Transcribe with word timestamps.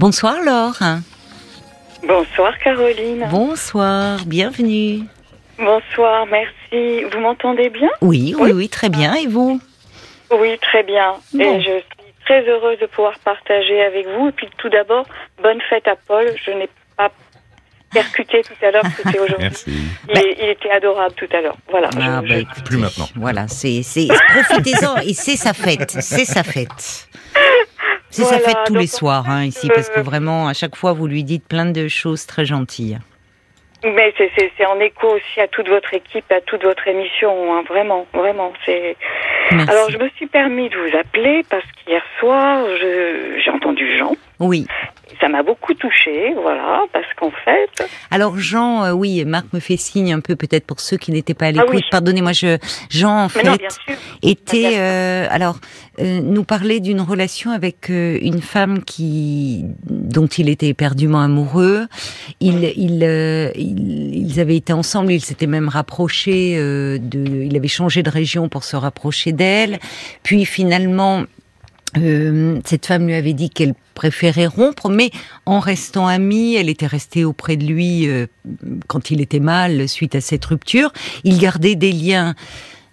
Bonsoir 0.00 0.40
Laure. 0.42 0.78
Bonsoir 2.08 2.58
Caroline. 2.58 3.28
Bonsoir, 3.30 4.24
bienvenue. 4.24 5.00
Bonsoir, 5.58 6.24
merci. 6.24 7.04
Vous 7.12 7.20
m'entendez 7.20 7.68
bien? 7.68 7.90
Oui, 8.00 8.34
oui, 8.38 8.52
oui, 8.52 8.70
très 8.70 8.88
bien. 8.88 9.12
Et 9.16 9.26
vous? 9.26 9.60
Oui, 10.30 10.56
très 10.62 10.84
bien. 10.84 11.16
Et 11.38 11.60
je 11.60 11.64
suis 11.64 12.14
très 12.24 12.48
heureuse 12.48 12.78
de 12.78 12.86
pouvoir 12.86 13.18
partager 13.18 13.82
avec 13.82 14.06
vous. 14.08 14.28
Et 14.28 14.32
puis 14.32 14.48
tout 14.56 14.70
d'abord, 14.70 15.04
bonne 15.42 15.60
fête 15.68 15.86
à 15.86 15.96
Paul. 15.96 16.32
Je 16.46 16.52
n'ai 16.52 16.70
pas 16.96 17.10
percuté 17.92 18.40
tout 18.40 18.64
à 18.64 18.70
l'heure, 18.70 18.84
c'était 18.96 19.18
aujourd'hui. 19.18 19.50
Il, 19.66 20.34
il, 20.42 20.48
était 20.48 20.70
adorable 20.70 21.14
tout 21.14 21.28
à 21.30 21.42
l'heure. 21.42 21.58
Voilà. 21.68 21.90
Ah, 22.00 22.22
bah, 22.26 22.36
Plus 22.64 22.78
maintenant. 22.78 23.08
Voilà, 23.16 23.48
c'est, 23.48 23.82
c'est, 23.82 24.08
profitez-en 24.08 24.96
et 25.02 25.12
c'est 25.12 25.36
sa 25.36 25.52
fête, 25.52 25.90
c'est 26.00 26.24
sa 26.24 26.42
fête. 26.42 27.06
C'est 28.10 28.22
Voilà, 28.22 28.38
sa 28.38 28.44
fête 28.44 28.58
tous 28.66 28.74
les 28.74 28.86
soirs 28.86 29.24
hein, 29.28 29.44
ici, 29.44 29.68
euh, 29.70 29.74
parce 29.74 29.88
que 29.88 30.00
vraiment, 30.00 30.48
à 30.48 30.52
chaque 30.52 30.76
fois, 30.76 30.92
vous 30.92 31.06
lui 31.06 31.22
dites 31.24 31.46
plein 31.46 31.66
de 31.66 31.88
choses 31.88 32.26
très 32.26 32.44
gentilles. 32.44 32.98
Mais 33.82 34.12
c'est, 34.18 34.66
en 34.66 34.78
écho 34.78 35.08
aussi 35.08 35.40
à 35.40 35.48
toute 35.48 35.68
votre 35.68 35.94
équipe, 35.94 36.30
à 36.30 36.40
toute 36.42 36.62
votre 36.62 36.86
émission. 36.86 37.54
hein, 37.54 37.62
Vraiment, 37.66 38.06
vraiment. 38.12 38.52
C'est... 38.66 38.96
Alors, 39.50 39.90
je 39.90 39.96
me 39.96 40.08
suis 40.16 40.26
permis 40.26 40.68
de 40.68 40.76
vous 40.76 40.96
appeler 40.98 41.42
parce 41.48 41.64
qu'hier 41.72 42.02
soir, 42.18 42.66
j'ai 42.78 43.50
entendu 43.50 43.96
Jean. 43.96 44.14
Oui. 44.40 44.66
Ça 45.20 45.28
m'a 45.28 45.42
beaucoup 45.42 45.74
touchée, 45.74 46.32
voilà, 46.40 46.82
parce 46.94 47.04
qu'en 47.18 47.30
fait, 47.44 47.68
Alors 48.10 48.38
Jean, 48.38 48.84
euh, 48.84 48.92
oui, 48.92 49.24
Marc 49.26 49.52
me 49.52 49.58
fait 49.60 49.76
signe 49.76 50.14
un 50.14 50.20
peu 50.20 50.34
peut-être 50.36 50.64
pour 50.64 50.80
ceux 50.80 50.96
qui 50.96 51.10
n'étaient 51.12 51.34
pas 51.34 51.46
à 51.46 51.50
l'écoute. 51.50 51.68
Ah 51.72 51.74
oui. 51.76 51.82
Pardonnez-moi, 51.90 52.32
je 52.32 52.56
Jean 52.88 53.24
en 53.24 53.28
mais 53.34 53.42
fait 53.42 53.68
était 54.22 54.78
euh, 54.78 55.26
alors 55.30 55.58
euh, 55.98 56.20
nous 56.22 56.44
parlait 56.44 56.80
d'une 56.80 57.00
relation 57.02 57.50
avec 57.50 57.90
euh, 57.90 58.18
une 58.22 58.40
femme 58.40 58.82
qui 58.84 59.64
dont 59.84 60.28
il 60.28 60.48
était 60.48 60.68
éperdument 60.68 61.20
amoureux. 61.20 61.86
Il, 62.40 62.72
il, 62.76 63.02
euh, 63.04 63.50
il- 63.56 64.14
ils 64.16 64.40
avaient 64.40 64.56
été 64.56 64.72
ensemble, 64.72 65.12
ils 65.12 65.20
s'étaient 65.24 65.46
même 65.48 65.68
rapprochés 65.68 66.54
euh, 66.56 66.98
de, 66.98 67.18
il 67.44 67.56
avait 67.56 67.68
changé 67.68 68.02
de 68.02 68.10
région 68.10 68.48
pour 68.48 68.64
se 68.64 68.76
rapprocher 68.76 69.32
d'elle. 69.32 69.80
Puis 70.22 70.44
finalement. 70.46 71.24
Euh, 71.96 72.60
cette 72.64 72.86
femme 72.86 73.06
lui 73.06 73.14
avait 73.14 73.32
dit 73.32 73.50
qu'elle 73.50 73.74
préférait 73.94 74.46
rompre, 74.46 74.88
mais 74.88 75.10
en 75.46 75.58
restant 75.58 76.06
amie, 76.06 76.54
elle 76.54 76.68
était 76.68 76.86
restée 76.86 77.24
auprès 77.24 77.56
de 77.56 77.64
lui 77.64 78.08
euh, 78.08 78.26
quand 78.86 79.10
il 79.10 79.20
était 79.20 79.40
mal 79.40 79.88
suite 79.88 80.14
à 80.14 80.20
cette 80.20 80.44
rupture. 80.44 80.92
Ils 81.24 81.38
gardaient 81.38 81.74
des 81.74 81.92
liens 81.92 82.34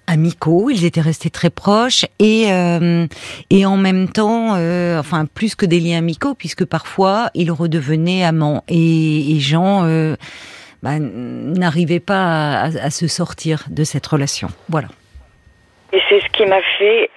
amicaux, 0.07 0.69
ils 0.69 0.85
étaient 0.85 1.01
restés 1.01 1.29
très 1.29 1.49
proches 1.49 2.05
et 2.19 2.45
euh, 2.51 3.05
et 3.49 3.65
en 3.65 3.77
même 3.77 4.09
temps, 4.09 4.55
euh, 4.55 4.99
enfin 4.99 5.25
plus 5.25 5.53
que 5.53 5.65
des 5.65 5.79
liens 5.79 5.97
amicaux, 5.97 6.33
puisque 6.33 6.65
parfois 6.65 7.29
ils 7.35 7.51
redevenaient 7.51 8.23
amants 8.23 8.63
et, 8.69 9.35
et 9.35 9.39
Jean 9.39 9.83
euh, 9.83 10.15
bah, 10.81 10.97
n'arrivait 10.99 11.99
pas 11.99 12.53
à, 12.53 12.63
à 12.65 12.89
se 12.89 13.07
sortir 13.07 13.65
de 13.69 13.83
cette 13.83 14.07
relation. 14.07 14.47
Voilà. 14.69 14.87
Et 15.93 15.99
c'est 16.09 16.21
ce 16.21 16.27
qui 16.31 16.45
m'a 16.45 16.61
fait. 16.77 17.09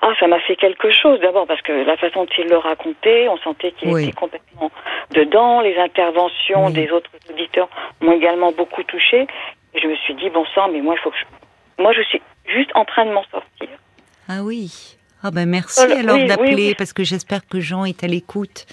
Ah, 0.00 0.12
ça 0.20 0.26
m'a 0.28 0.38
fait 0.40 0.56
quelque 0.56 0.90
chose. 0.90 1.20
D'abord 1.20 1.46
parce 1.46 1.60
que 1.62 1.72
la 1.72 1.96
façon 1.96 2.24
dont 2.24 2.30
il 2.38 2.48
le 2.48 2.56
racontait, 2.58 3.28
on 3.28 3.36
sentait 3.38 3.72
qu'il 3.72 3.88
Oui. 3.90 4.04
était 4.04 4.12
complètement 4.12 4.70
dedans. 5.10 5.60
Les 5.60 5.76
interventions 5.78 6.66
Oui. 6.66 6.72
des 6.72 6.90
autres 6.90 7.10
auditeurs 7.30 7.68
m'ont 8.00 8.12
également 8.12 8.52
beaucoup 8.52 8.82
touché. 8.84 9.26
Et 9.74 9.80
je 9.80 9.88
me 9.88 9.96
suis 9.96 10.14
dit, 10.14 10.30
bon 10.30 10.44
sang, 10.54 10.68
mais 10.72 10.80
moi, 10.80 10.94
il 10.96 11.00
faut 11.00 11.10
que 11.10 11.16
je... 11.18 11.82
Moi, 11.82 11.92
je 11.92 12.02
suis 12.02 12.22
juste 12.46 12.70
en 12.74 12.84
train 12.84 13.04
de 13.06 13.10
m'en 13.12 13.24
sortir. 13.24 13.68
Ah 14.28 14.42
oui. 14.42 14.94
Ah 15.20 15.32
ben 15.32 15.48
merci 15.48 15.84
Paul, 15.84 15.98
alors 15.98 16.14
oui, 16.16 16.26
d'appeler 16.26 16.54
oui. 16.68 16.74
parce 16.78 16.92
que 16.92 17.02
j'espère 17.02 17.40
que 17.48 17.58
Jean 17.58 17.84
est 17.84 18.04
à 18.04 18.06
l'écoute 18.06 18.66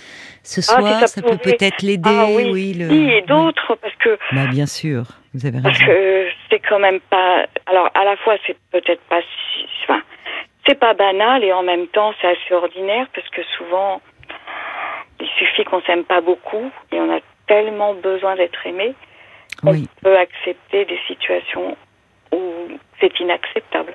ce 0.44 0.60
Ah, 0.60 0.80
soir. 0.80 0.94
si 0.94 1.00
ça 1.00 1.08
ça 1.08 1.22
peut 1.24 1.38
peut-être 1.38 1.82
l'aider. 1.82 2.08
Ah 2.08 2.28
oui, 2.30 2.52
oui, 2.52 2.74
le- 2.74 2.88
oui, 2.88 3.10
et 3.10 3.16
oui. 3.16 3.22
d'autres, 3.24 3.74
parce 3.82 3.96
que 3.96 4.16
Bah 4.32 4.46
bien 4.52 4.68
sûr, 4.68 5.06
vous 5.34 5.44
avez 5.48 5.60
Parce 5.60 5.80
raison. 5.80 5.92
que 5.92 6.28
c'est 6.52 6.60
quand 6.60 6.78
même 6.78 7.00
pas. 7.10 7.48
Alors, 7.66 7.90
à 7.96 8.04
la 8.06 8.16
fois, 8.18 8.36
c'est 8.46 8.56
peut-être 8.72 9.02
pas. 9.10 9.22
si- 9.22 9.66
Enfin, 9.86 10.02
c'est 10.68 10.80
pas 10.80 10.94
banal 10.94 11.44
et 11.44 11.54
en 11.54 11.64
même 11.64 11.88
temps, 11.88 12.14
c'est 12.22 12.28
assez 12.28 12.54
ordinaire 12.54 13.08
parce 13.14 13.28
que 13.30 13.42
souvent, 13.58 14.02
il 15.20 15.28
suffit 15.38 15.64
qu'on 15.64 15.82
s'aime 15.82 16.04
pas 16.04 16.22
beaucoup 16.22 16.72
et 16.92 17.00
on 17.00 17.12
a 17.16 17.20
tellement 17.48 17.94
besoin 17.94 18.36
d'être 18.36 18.66
aimé 18.66 18.94
qu'on 19.62 19.72
Oui. 19.72 19.88
peut 20.02 20.18
accepter 20.18 20.86
des 20.86 21.00
situations 21.08 21.78
où 22.34 22.40
c'est 23.00 23.20
inacceptable. 23.20 23.94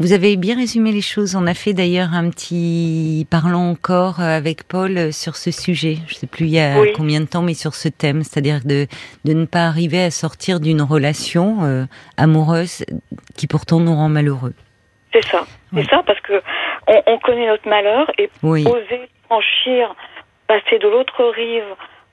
Vous 0.00 0.12
avez 0.12 0.36
bien 0.36 0.54
résumé 0.56 0.92
les 0.92 1.00
choses. 1.00 1.34
On 1.34 1.46
a 1.48 1.54
fait 1.54 1.72
d'ailleurs 1.72 2.10
un 2.14 2.30
petit 2.30 3.26
parlant 3.28 3.68
encore 3.70 4.20
avec 4.20 4.62
Paul 4.62 5.12
sur 5.12 5.34
ce 5.34 5.50
sujet. 5.50 5.96
Je 6.06 6.14
sais 6.14 6.28
plus 6.28 6.44
il 6.46 6.52
y 6.52 6.60
a 6.60 6.78
Oui. 6.80 6.92
combien 6.96 7.20
de 7.20 7.26
temps, 7.26 7.42
mais 7.42 7.54
sur 7.54 7.74
ce 7.74 7.88
thème, 7.88 8.22
c'est-à-dire 8.22 8.60
de 8.64 8.86
de 9.24 9.32
ne 9.32 9.44
pas 9.44 9.66
arriver 9.66 10.00
à 10.00 10.12
sortir 10.12 10.60
d'une 10.60 10.82
relation 10.82 11.64
euh, 11.64 11.84
amoureuse 12.16 12.84
qui 13.36 13.48
pourtant 13.48 13.80
nous 13.80 13.92
rend 13.94 14.08
malheureux. 14.08 14.54
C'est 15.22 15.28
ça. 15.30 15.44
Oui. 15.72 15.82
C'est 15.82 15.90
ça 15.90 16.02
parce 16.06 16.20
que 16.20 16.42
on, 16.86 17.02
on 17.06 17.18
connaît 17.18 17.46
notre 17.46 17.68
malheur 17.68 18.10
et 18.18 18.30
Oui, 18.42 18.64
oser 18.66 19.08
franchir, 19.26 19.94
passer 20.46 20.78
de 20.78 20.88
l'autre 20.88 21.24
rive 21.24 21.64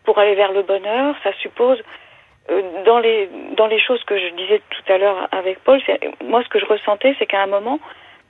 pour 0.03 0.17
aller 0.19 0.35
vers 0.35 0.51
le 0.51 0.61
bonheur, 0.63 1.16
ça 1.23 1.31
suppose 1.41 1.81
euh, 2.51 2.61
dans 2.85 2.99
les 2.99 3.29
dans 3.57 3.67
les 3.67 3.79
choses 3.79 4.03
que 4.03 4.17
je 4.17 4.27
disais 4.35 4.61
tout 4.69 4.91
à 4.93 4.97
l'heure 4.97 5.27
avec 5.31 5.59
Paul, 5.63 5.79
moi 6.23 6.43
ce 6.43 6.49
que 6.49 6.59
je 6.59 6.66
ressentais, 6.66 7.16
c'est 7.17 7.25
qu'à 7.25 7.41
un 7.41 7.47
moment, 7.47 7.79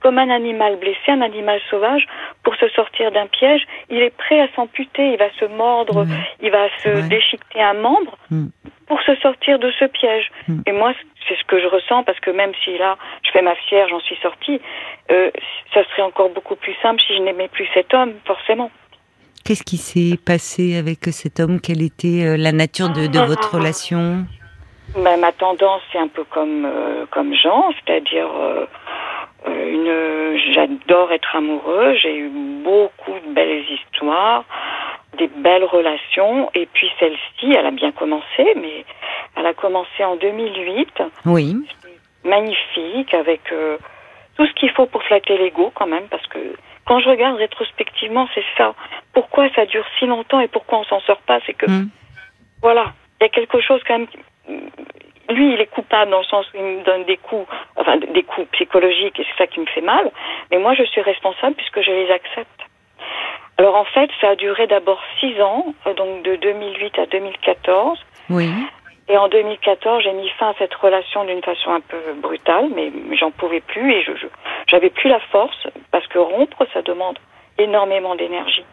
comme 0.01 0.17
un 0.19 0.29
animal 0.29 0.75
blessé, 0.77 1.07
un 1.09 1.21
animal 1.21 1.59
sauvage, 1.69 2.05
pour 2.43 2.55
se 2.55 2.67
sortir 2.69 3.11
d'un 3.11 3.27
piège, 3.27 3.63
il 3.89 4.01
est 4.01 4.15
prêt 4.15 4.39
à 4.39 4.47
s'amputer, 4.55 5.13
il 5.13 5.17
va 5.17 5.29
se 5.39 5.45
mordre, 5.45 6.05
il 6.41 6.51
va 6.51 6.67
se 6.83 6.89
Ouais. 6.89 7.07
déchiqueter 7.09 7.61
un 7.61 7.73
membre 7.73 8.15
Mm. 8.31 8.47
Pour 8.87 9.01
se 9.01 9.15
sortir 9.15 9.59
de 9.59 9.71
ce 9.79 9.85
piège. 9.85 10.31
Mm. 10.47 10.61
Et 10.67 10.71
moi, 10.71 10.93
c'est 11.27 11.35
ce 11.37 11.43
que 11.45 11.59
je 11.59 11.67
ressens 11.67 12.03
parce 12.03 12.19
que 12.19 12.31
même 12.31 12.51
si 12.63 12.77
là, 12.77 12.97
je 13.23 13.31
fais 13.31 13.41
ma 13.41 13.55
fière, 13.55 13.87
j'en 13.89 13.99
suis 14.01 14.17
sortie, 14.21 14.61
euh, 15.11 15.31
ça 15.73 15.83
serait 15.89 16.03
encore 16.03 16.29
beaucoup 16.29 16.55
plus 16.55 16.75
simple 16.81 17.01
si 17.05 17.15
je 17.15 17.21
n'aimais 17.21 17.47
plus 17.47 17.67
cet 17.73 17.93
homme, 17.93 18.13
forcément. 18.25 18.71
Qu'est-ce 19.43 19.63
qui 19.63 19.77
s'est 19.77 20.17
passé 20.17 20.75
avec 20.75 21.05
cet 21.05 21.39
homme? 21.39 21.61
Quelle 21.61 21.83
était 21.83 22.25
euh, 22.25 22.37
la 22.37 22.51
nature 22.51 22.89
de, 22.89 23.05
de 23.05 23.19
votre 23.19 23.55
relation? 23.55 24.25
Ma, 24.97 25.17
ma 25.17 25.31
tendance, 25.31 25.81
c'est 25.91 25.99
un 25.99 26.07
peu 26.07 26.23
comme 26.23 26.65
euh, 26.65 27.05
comme 27.11 27.33
Jean, 27.35 27.71
c'est-à-dire 27.73 28.27
euh, 28.33 28.65
une. 29.47 30.37
J'adore 30.53 31.11
être 31.11 31.35
amoureux. 31.35 31.95
J'ai 31.95 32.17
eu 32.17 32.29
beaucoup 32.63 33.13
de 33.27 33.33
belles 33.33 33.63
histoires, 33.69 34.43
des 35.17 35.27
belles 35.27 35.63
relations, 35.65 36.49
et 36.53 36.65
puis 36.67 36.89
celle-ci, 36.99 37.53
elle 37.57 37.65
a 37.65 37.71
bien 37.71 37.91
commencé, 37.91 38.45
mais 38.55 38.85
elle 39.35 39.45
a 39.45 39.53
commencé 39.53 40.03
en 40.03 40.15
2008, 40.15 41.03
Oui, 41.25 41.55
magnifique, 42.23 43.13
avec 43.13 43.41
euh, 43.51 43.77
tout 44.37 44.45
ce 44.45 44.53
qu'il 44.53 44.71
faut 44.71 44.85
pour 44.87 45.03
flatter 45.03 45.37
l'ego 45.37 45.71
quand 45.73 45.87
même, 45.87 46.07
parce 46.09 46.25
que 46.27 46.39
quand 46.85 46.99
je 46.99 47.09
regarde 47.09 47.37
rétrospectivement, 47.37 48.27
c'est 48.35 48.43
ça. 48.57 48.73
Pourquoi 49.13 49.49
ça 49.55 49.65
dure 49.65 49.85
si 49.99 50.05
longtemps 50.05 50.39
et 50.39 50.47
pourquoi 50.47 50.79
on 50.79 50.83
s'en 50.85 50.99
sort 51.01 51.21
pas, 51.21 51.39
c'est 51.45 51.53
que 51.53 51.65
Mm. 51.69 51.89
voilà, 52.61 52.93
il 53.19 53.23
y 53.23 53.27
a 53.27 53.29
quelque 53.29 53.61
chose 53.61 53.81
quand 53.87 53.99
même. 53.99 54.07
Lui, 55.29 55.53
il 55.53 55.61
est 55.61 55.67
coupable 55.67 56.11
dans 56.11 56.19
le 56.19 56.25
sens 56.25 56.45
où 56.53 56.57
il 56.57 56.63
me 56.63 56.83
donne 56.83 57.03
des 57.05 57.17
coups, 57.17 57.47
enfin 57.75 57.97
des 57.97 58.23
coups 58.23 58.47
psychologiques, 58.51 59.19
et 59.19 59.23
c'est 59.23 59.43
ça 59.43 59.47
qui 59.47 59.59
me 59.59 59.65
fait 59.65 59.81
mal. 59.81 60.11
Mais 60.51 60.57
moi, 60.57 60.73
je 60.75 60.83
suis 60.83 61.01
responsable 61.01 61.55
puisque 61.55 61.81
je 61.81 61.91
les 61.91 62.11
accepte. 62.11 62.61
Alors 63.57 63.75
en 63.75 63.85
fait, 63.85 64.09
ça 64.19 64.29
a 64.29 64.35
duré 64.35 64.67
d'abord 64.67 65.01
six 65.19 65.41
ans, 65.41 65.73
euh, 65.87 65.93
donc 65.93 66.23
de 66.23 66.35
2008 66.35 66.99
à 66.99 67.05
2014. 67.05 67.99
oui. 68.29 68.49
Et 69.07 69.17
en 69.19 69.27
2014, 69.27 70.03
j'ai 70.03 70.13
mis 70.13 70.27
fin 70.29 70.49
à 70.49 70.53
cette 70.57 70.73
relation 70.73 71.25
d'une 71.25 71.43
façon 71.43 71.71
un 71.71 71.79
peu 71.79 72.13
brutale, 72.17 72.69
mais 72.75 72.91
j'en 73.15 73.29
pouvais 73.29 73.59
plus 73.61 73.93
et 73.93 74.01
je 74.01 74.13
j'avais 74.67 74.89
plus 74.89 75.09
la 75.09 75.19
force 75.31 75.67
parce 75.91 76.07
que 76.07 76.17
rompre, 76.17 76.65
ça 76.73 76.81
demande 76.81 77.19
énormément 77.59 78.15
d'énergie, 78.15 78.65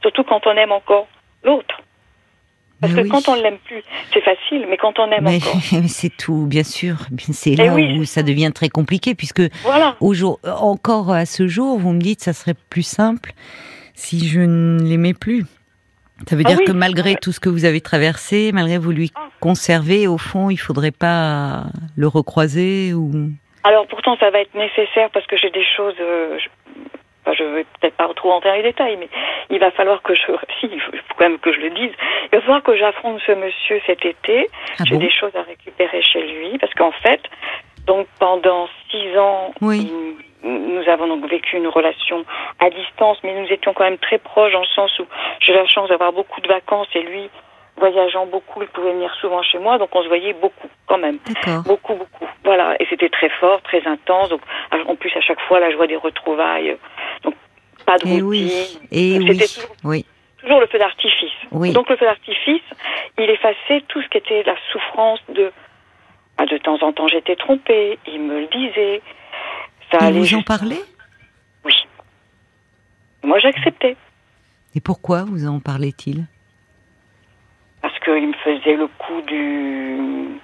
surtout 0.00 0.22
quand 0.22 0.46
on 0.46 0.52
aime 0.52 0.70
encore 0.70 1.08
l'autre. 1.42 1.80
Parce 2.80 2.92
Mais 2.94 3.02
que 3.02 3.06
oui. 3.06 3.10
quand 3.10 3.28
on 3.28 3.36
ne 3.36 3.42
l'aime 3.42 3.58
plus, 3.64 3.82
c'est 4.12 4.22
facile, 4.22 4.66
mais 4.70 4.76
quand 4.76 4.98
on 4.98 5.10
aime 5.10 5.24
Mais 5.24 5.36
encore, 5.36 5.60
c'est 5.88 6.16
tout, 6.16 6.46
bien 6.46 6.62
sûr. 6.64 6.96
C'est 7.32 7.50
Eh 7.52 7.56
là 7.56 7.74
oui, 7.74 7.98
où 7.98 8.04
ça 8.04 8.22
devient 8.22 8.50
très 8.54 8.68
compliqué, 8.68 9.14
puisque 9.14 9.42
voilà. 9.62 9.96
au 10.00 10.14
jour, 10.14 10.40
encore 10.44 11.10
à 11.12 11.26
ce 11.26 11.46
jour, 11.46 11.78
vous 11.78 11.92
me 11.92 12.00
dites 12.00 12.22
ça 12.22 12.32
serait 12.32 12.54
plus 12.70 12.82
simple 12.86 13.32
si 13.94 14.26
je 14.26 14.40
ne 14.40 14.80
l'aimais 14.82 15.14
plus. 15.14 15.44
Ça 16.28 16.36
veut 16.36 16.42
Ah 16.46 16.48
dire 16.50 16.58
oui. 16.60 16.64
que 16.66 16.72
malgré 16.72 17.16
tout 17.16 17.32
ce 17.32 17.40
que 17.40 17.48
vous 17.48 17.64
avez 17.64 17.80
traversé, 17.80 18.50
malgré 18.52 18.78
vous 18.78 18.90
lui 18.92 19.10
Ah. 19.14 19.28
conserver, 19.40 20.06
au 20.06 20.18
fond, 20.18 20.50
il 20.50 20.56
faudrait 20.58 20.90
pas 20.90 21.64
le 21.96 22.06
recroiser 22.08 22.92
ou. 22.94 23.30
Alors 23.62 23.86
pourtant, 23.88 24.16
ça 24.18 24.30
va 24.30 24.40
être 24.40 24.54
nécessaire 24.54 25.10
parce 25.12 25.26
que 25.26 25.36
j'ai 25.36 25.50
des 25.50 25.64
choses. 25.76 25.94
euh, 26.00 26.38
enfin, 27.24 27.34
je 27.38 27.44
vais 27.44 27.64
peut-être 27.80 27.96
pas 27.96 28.08
trop 28.14 28.32
entrer 28.32 28.50
dans 28.50 28.56
les 28.56 28.62
détails, 28.62 28.96
mais 28.96 29.08
il 29.50 29.58
va 29.58 29.70
falloir 29.70 30.02
que 30.02 30.14
je. 30.14 30.22
Si, 30.60 30.68
il 30.72 30.80
faut 30.80 30.92
quand 31.16 31.28
même 31.28 31.38
que 31.38 31.52
je 31.52 31.60
le 31.60 31.70
dise. 31.70 31.90
Il 32.32 32.36
va 32.36 32.40
falloir 32.42 32.62
que 32.62 32.76
j'affronte 32.76 33.20
ce 33.26 33.32
monsieur 33.32 33.80
cet 33.86 34.04
été. 34.04 34.46
Ah 34.78 34.84
J'ai 34.86 34.94
bon 34.94 35.00
des 35.00 35.10
choses 35.10 35.34
à 35.34 35.42
récupérer 35.42 36.02
chez 36.02 36.22
lui 36.22 36.58
parce 36.58 36.74
qu'en 36.74 36.92
fait, 36.92 37.20
donc 37.86 38.06
pendant 38.18 38.68
six 38.90 39.16
ans, 39.16 39.52
Oui. 39.62 39.90
nous 40.42 40.88
avons 40.88 41.06
donc 41.08 41.28
vécu 41.30 41.56
une 41.56 41.68
relation 41.68 42.24
à 42.58 42.68
distance, 42.70 43.18
mais 43.24 43.34
nous 43.34 43.48
étions 43.50 43.72
quand 43.72 43.84
même 43.84 43.98
très 43.98 44.18
proches 44.18 44.52
dans 44.52 44.60
le 44.60 44.66
sens 44.66 44.98
où 44.98 45.06
j'ai 45.40 45.52
la 45.54 45.66
chance 45.66 45.88
d'avoir 45.88 46.12
beaucoup 46.12 46.40
de 46.40 46.48
vacances 46.48 46.88
et 46.94 47.02
lui, 47.02 47.30
voyageant 47.80 48.26
beaucoup, 48.26 48.62
il 48.62 48.68
pouvait 48.68 48.92
venir 48.92 49.12
souvent 49.20 49.42
chez 49.42 49.58
moi, 49.58 49.78
donc 49.78 49.88
on 49.92 50.02
se 50.02 50.08
voyait 50.08 50.34
beaucoup 50.34 50.68
quand 50.86 50.98
même. 50.98 51.18
Beaucoup, 51.66 51.94
beaucoup. 51.94 52.26
Voilà, 52.44 52.76
et 52.80 52.86
c'était 52.88 53.08
très 53.08 53.30
fort, 53.40 53.60
très 53.62 53.84
intense. 53.86 54.28
Donc 54.28 54.42
en 54.86 54.94
plus 54.94 55.10
à 55.16 55.20
chaque 55.20 55.40
fois 55.48 55.58
la 55.58 55.72
joie 55.72 55.88
des 55.88 55.96
retrouvailles. 55.96 56.76
Donc 57.24 57.34
pas 57.86 57.98
de 57.98 58.06
et 58.06 58.22
Oui. 58.22 58.78
Et 58.92 59.18
oui. 59.18 59.38
Toujours, 59.38 59.76
oui. 59.84 60.06
toujours 60.38 60.60
le 60.60 60.66
feu 60.68 60.78
d'artifice. 60.78 61.38
Donc 61.50 61.88
le 61.88 61.96
feu 61.96 62.06
d'artifice, 62.06 62.68
il 63.18 63.28
effaçait 63.30 63.82
tout 63.88 64.00
ce 64.02 64.08
qui 64.08 64.18
était 64.18 64.42
la 64.44 64.56
souffrance 64.70 65.20
de. 65.28 65.50
Ah, 66.38 66.46
de 66.46 66.56
temps 66.56 66.78
en 66.82 66.92
temps, 66.92 67.08
j'étais 67.08 67.36
trompée. 67.36 67.98
Il 68.06 68.20
me 68.22 68.40
le 68.40 68.46
disait. 68.46 69.02
Ça 69.90 70.10
il 70.10 70.18
vous 70.18 70.34
en 70.34 70.42
parlait? 70.42 70.80
Oui. 71.64 71.74
Moi, 73.22 73.38
j'acceptais. 73.40 73.96
Et 74.74 74.80
pourquoi 74.80 75.24
vous 75.24 75.46
en 75.46 75.60
parlait-il? 75.60 76.26
Parce 77.82 77.98
qu'il 78.00 78.28
me 78.28 78.34
faisait 78.34 78.76
le 78.76 78.86
coup 78.98 79.22
du 79.26 79.96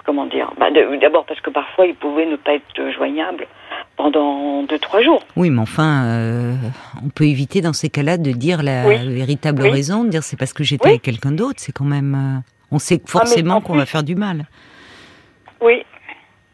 comment 0.05 0.27
dire 0.27 0.51
bah, 0.59 0.71
d'abord 0.71 1.25
parce 1.27 1.41
que 1.41 1.51
parfois 1.51 1.87
il 1.87 1.95
pouvait 1.95 2.27
ne 2.27 2.37
pas 2.37 2.55
être 2.55 2.91
joignable 2.93 3.47
pendant 3.97 4.63
deux 4.63 4.79
trois 4.79 5.03
jours. 5.03 5.23
Oui, 5.37 5.51
mais 5.51 5.61
enfin, 5.61 6.05
euh, 6.07 6.55
on 7.05 7.09
peut 7.09 7.25
éviter 7.25 7.61
dans 7.61 7.73
ces 7.73 7.89
cas-là 7.89 8.19
de 8.19 8.31
dire 8.31 8.63
la 8.63 8.85
véritable 9.05 9.63
raison, 9.63 10.05
de 10.05 10.11
dire 10.11 10.23
c'est 10.23 10.39
parce 10.39 10.53
que 10.53 10.65
j'étais 10.65 10.89
avec 10.89 11.03
quelqu'un 11.03 11.33
d'autre. 11.33 11.59
C'est 11.59 11.73
quand 11.73 11.85
même, 11.85 12.15
euh, 12.15 12.41
on 12.73 12.79
sait 12.79 13.01
ah, 13.03 13.09
forcément 13.09 13.61
qu'on 13.61 13.77
va 13.77 13.87
faire 13.87 14.03
du 14.03 14.15
mal. 14.15 14.45
Oui, 15.61 15.85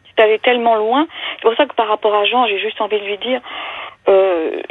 c'est 0.04 0.22
allé 0.22 0.38
tellement 0.38 0.76
loin. 0.76 1.06
C'est 1.36 1.42
pour 1.42 1.54
ça 1.56 1.66
que 1.66 1.74
par 1.74 1.88
rapport 1.88 2.14
à 2.14 2.24
Jean, 2.24 2.46
j'ai 2.46 2.60
juste 2.60 2.80
envie 2.80 3.00
de 3.00 3.04
lui 3.04 3.18
dire, 3.18 3.40
euh, 4.08 4.62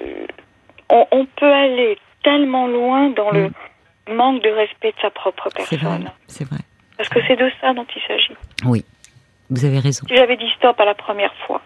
on, 0.89 1.25
peut 1.37 1.51
aller 1.51 1.97
tellement 2.23 2.67
loin 2.67 3.09
dans 3.09 3.31
le 3.31 3.47
mm 3.47 3.51
manque 4.09 4.43
de 4.43 4.49
respect 4.49 4.91
de 4.91 5.01
sa 5.01 5.09
propre 5.09 5.49
personne. 5.53 6.09
C'est 6.27 6.45
vrai. 6.45 6.59
Parce 6.97 7.09
que 7.09 7.19
c'est 7.27 7.35
de 7.35 7.49
ça 7.59 7.73
dont 7.73 7.85
il 7.95 8.01
s'agit. 8.07 8.35
Oui, 8.65 8.85
vous 9.49 9.65
avez 9.65 9.79
raison. 9.79 10.05
Si 10.07 10.15
j'avais 10.15 10.37
dit 10.37 10.49
stop 10.57 10.79
à 10.79 10.85
la 10.85 10.93
première 10.93 11.33
fois. 11.47 11.61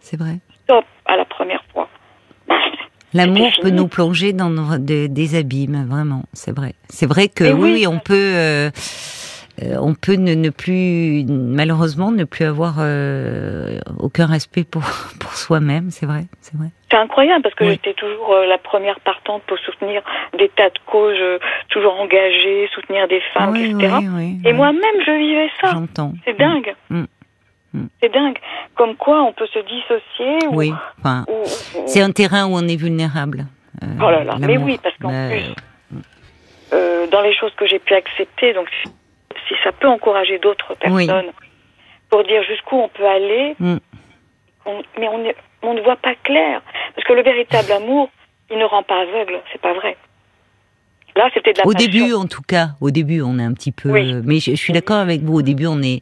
C'est 0.00 0.18
vrai. 0.18 0.38
Stop 0.64 0.84
à 1.06 1.16
la 1.16 1.24
première 1.24 1.64
fois. 1.72 1.88
L'amour 3.14 3.50
peut 3.60 3.70
nous 3.70 3.88
plonger 3.88 4.32
dans 4.32 4.78
des 4.78 5.34
abîmes, 5.36 5.86
vraiment, 5.88 6.24
c'est 6.32 6.54
vrai. 6.54 6.74
C'est 6.88 7.06
vrai 7.06 7.28
que 7.28 7.52
oui, 7.52 7.86
on 7.86 7.98
peut. 7.98 8.14
Euh, 8.14 8.70
euh, 9.62 9.76
on 9.80 9.94
peut 9.94 10.14
ne, 10.14 10.50
plus, 10.50 11.24
malheureusement, 11.28 12.10
ne 12.10 12.24
plus 12.24 12.44
avoir 12.44 12.76
euh, 12.78 13.78
aucun 13.98 14.26
respect 14.26 14.64
pour, 14.64 14.82
pour 15.20 15.32
soi-même, 15.34 15.90
c'est 15.90 16.06
vrai, 16.06 16.24
c'est 16.40 16.56
vrai. 16.56 16.68
C'est 16.90 16.96
incroyable 16.96 17.42
parce 17.42 17.54
que 17.54 17.64
j'étais 17.64 17.94
toujours 17.94 18.32
euh, 18.34 18.46
la 18.46 18.58
première 18.58 19.00
partante 19.00 19.42
pour 19.44 19.58
soutenir 19.58 20.02
des 20.38 20.48
tas 20.50 20.68
de 20.68 20.78
causes, 20.86 21.40
toujours 21.68 21.98
engagée, 21.98 22.68
soutenir 22.74 23.08
des 23.08 23.22
femmes, 23.32 23.56
etc. 23.56 23.96
Et 24.44 24.52
moi-même, 24.52 25.00
je 25.06 25.12
vivais 25.12 25.50
ça. 25.60 25.70
J'entends. 25.72 26.12
C'est 26.24 26.36
dingue. 26.38 26.74
Mm. 26.90 27.00
Mm. 27.00 27.06
Mm. 27.74 27.86
C'est 28.02 28.12
dingue. 28.12 28.38
Comme 28.74 28.96
quoi, 28.96 29.22
on 29.22 29.32
peut 29.32 29.46
se 29.46 29.58
dissocier. 29.60 30.48
Oui. 30.50 30.72
Enfin, 30.98 31.24
c'est 31.86 32.02
un 32.02 32.10
terrain 32.10 32.46
où 32.46 32.54
on 32.54 32.68
est 32.68 32.76
vulnérable. 32.76 33.46
oh 33.82 34.10
là 34.10 34.24
là. 34.24 34.36
Mais 34.38 34.58
oui, 34.58 34.78
parce 34.82 34.96
qu'en 34.98 35.28
plus, 35.28 35.54
dans 37.10 37.20
les 37.22 37.34
choses 37.34 37.52
que 37.56 37.66
j'ai 37.66 37.78
pu 37.78 37.94
accepter, 37.94 38.52
donc 38.52 38.68
si 39.48 39.54
ça 39.64 39.72
peut 39.72 39.88
encourager 39.88 40.38
d'autres 40.38 40.74
personnes 40.74 41.32
pour 42.10 42.24
dire 42.24 42.42
jusqu'où 42.44 42.76
on 42.76 42.88
peut 42.88 43.06
aller, 43.06 43.56
mm. 43.58 43.76
mais 44.98 45.08
on, 45.08 45.24
on 45.62 45.74
ne 45.74 45.80
voit 45.80 45.96
pas 45.96 46.14
clair. 46.22 46.62
Parce 46.94 47.06
que 47.06 47.12
le 47.12 47.22
véritable 47.22 47.72
amour, 47.72 48.10
il 48.50 48.58
ne 48.58 48.64
rend 48.64 48.82
pas 48.82 49.00
aveugle, 49.00 49.40
c'est 49.52 49.60
pas 49.60 49.72
vrai. 49.72 49.96
Là, 51.16 51.28
c'était 51.34 51.52
de 51.52 51.58
la 51.58 51.66
Au 51.66 51.74
début, 51.74 52.14
en 52.14 52.26
tout 52.26 52.42
cas, 52.42 52.70
au 52.80 52.90
début, 52.90 53.20
on 53.20 53.38
est 53.38 53.44
un 53.44 53.52
petit 53.52 53.72
peu. 53.72 53.90
Mais 53.90 54.40
je, 54.40 54.54
suis 54.54 54.72
d'accord 54.72 54.96
avec 54.96 55.22
vous. 55.22 55.38
Au 55.38 55.42
début, 55.42 55.66
on 55.66 55.82
est 55.82 56.00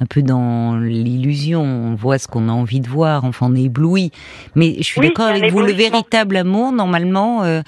un 0.00 0.06
peu 0.06 0.22
dans 0.22 0.76
l'illusion. 0.76 1.62
On 1.62 1.94
voit 1.94 2.18
ce 2.18 2.28
qu'on 2.28 2.48
a 2.48 2.52
envie 2.52 2.80
de 2.80 2.88
voir. 2.88 3.24
Enfin, 3.24 3.46
on 3.50 3.56
est 3.56 3.64
ébloui. 3.64 4.10
Mais 4.54 4.74
je 4.78 4.82
suis 4.82 5.00
d'accord 5.00 5.26
avec 5.26 5.50
vous. 5.50 5.60
Le 5.60 5.72
véritable 5.72 6.36
amour, 6.36 6.72
normalement, 6.72 7.44
euh, 7.44 7.60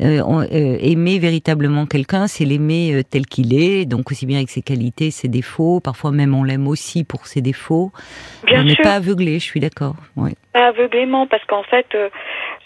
euh, 0.00 0.20
euh, 0.22 0.76
aimer 0.80 1.18
véritablement 1.18 1.86
quelqu'un, 1.86 2.26
c'est 2.26 2.44
l'aimer 2.44 3.02
tel 3.10 3.26
qu'il 3.26 3.54
est. 3.54 3.84
Donc 3.84 4.10
aussi 4.10 4.26
bien 4.26 4.38
avec 4.38 4.50
ses 4.50 4.62
qualités, 4.62 5.10
ses 5.10 5.28
défauts. 5.28 5.80
Parfois 5.80 6.10
même, 6.10 6.34
on 6.34 6.44
l'aime 6.44 6.68
aussi 6.68 7.04
pour 7.04 7.26
ses 7.26 7.40
défauts. 7.40 7.92
on 8.50 8.64
n'est 8.64 8.76
pas 8.76 8.94
aveuglé. 8.94 9.38
Je 9.38 9.44
suis 9.44 9.60
d'accord. 9.60 9.96
Pas 10.52 10.68
aveuglément, 10.68 11.26
parce 11.26 11.44
qu'en 11.46 11.64
fait, 11.64 11.86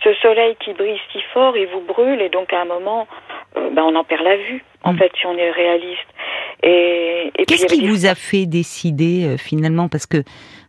ce 0.04 0.14
soleil 0.20 0.56
qui 0.62 0.74
brille 0.74 0.98
si 1.12 1.18
fort, 1.32 1.56
il 1.56 1.66
vous 1.68 1.80
brûle, 1.80 2.20
et 2.20 2.28
donc 2.28 2.52
à 2.52 2.60
un 2.60 2.66
moment 2.66 3.06
ben, 3.54 3.82
on 3.82 3.94
en 3.96 4.04
perd 4.04 4.22
la 4.22 4.36
vue, 4.36 4.62
en 4.84 4.92
mm. 4.92 4.98
fait, 4.98 5.12
si 5.18 5.26
on 5.26 5.36
est 5.36 5.50
réaliste. 5.50 6.06
Et, 6.62 7.32
Qu'est-ce 7.46 7.66
qui 7.66 7.86
vous 7.86 8.06
a 8.06 8.14
fait 8.14 8.46
décider 8.46 9.24
euh, 9.26 9.36
finalement? 9.36 9.88
Parce 9.88 10.06
que 10.06 10.18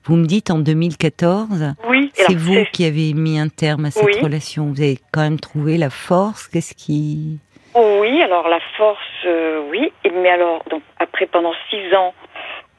vous 0.05 0.15
me 0.15 0.25
dites 0.25 0.51
en 0.51 0.59
2014, 0.59 1.73
oui, 1.87 2.11
c'est 2.13 2.35
vous 2.35 2.63
qui 2.71 2.85
avez 2.85 3.13
mis 3.13 3.39
un 3.39 3.49
terme 3.49 3.85
à 3.85 3.91
cette 3.91 4.21
relation. 4.21 4.67
Vous 4.67 4.81
avez 4.81 4.97
quand 5.11 5.21
même 5.21 5.39
trouvé 5.39 5.77
la 5.77 5.89
force. 5.89 6.47
Qu'est-ce 6.47 6.73
qui 6.73 7.39
Oui, 7.75 8.21
alors 8.21 8.47
la 8.47 8.59
force, 8.77 8.99
euh, 9.25 9.61
oui. 9.69 9.91
Mais 10.05 10.29
alors, 10.29 10.63
donc 10.69 10.83
après 10.99 11.25
pendant 11.25 11.53
six 11.69 11.93
ans, 11.95 12.13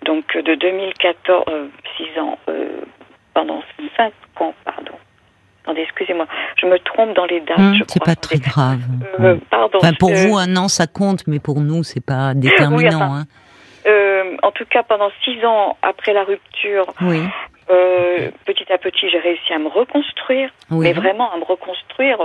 donc 0.05 0.37
de 0.37 0.55
2014, 0.55 1.45
six 1.97 2.19
ans, 2.19 2.39
pendant 3.35 3.63
cinq 3.97 4.13
ans, 4.41 4.55
Attendez, 5.71 5.83
excusez-moi, 5.85 6.27
je 6.61 6.67
me 6.67 6.79
trompe 6.81 7.15
dans 7.15 7.27
les 7.27 7.41
dates. 7.43 7.57
Hum, 7.59 7.77
c'est 7.87 8.03
pas 8.03 8.17
très 8.17 8.39
grave. 8.39 8.81
Euh, 9.21 9.37
pardon. 9.51 9.79
Enfin, 9.81 9.93
pour 9.95 10.13
vous, 10.13 10.37
un 10.37 10.57
an, 10.57 10.67
ça 10.67 10.89
compte, 10.89 11.29
mais 11.29 11.39
pour 11.39 11.61
nous, 11.61 11.85
c'est 11.85 12.05
pas 12.05 12.35
déterminant. 12.35 13.15
hein. 13.15 13.25
euh, 13.87 14.37
en 14.43 14.51
tout 14.51 14.65
cas, 14.65 14.83
pendant 14.83 15.11
six 15.23 15.45
ans 15.45 15.77
après 15.83 16.13
la 16.13 16.25
rupture, 16.25 16.87
oui. 17.03 17.21
euh, 17.71 18.31
petit 18.47 18.67
à 18.73 18.79
petit, 18.79 19.09
j'ai 19.11 19.19
réussi 19.21 19.53
à 19.53 19.59
me 19.61 19.69
reconstruire, 19.69 20.51
mais 20.71 20.93
vraiment 20.93 21.33
à 21.33 21.37
me 21.37 21.45
reconstruire 21.45 22.19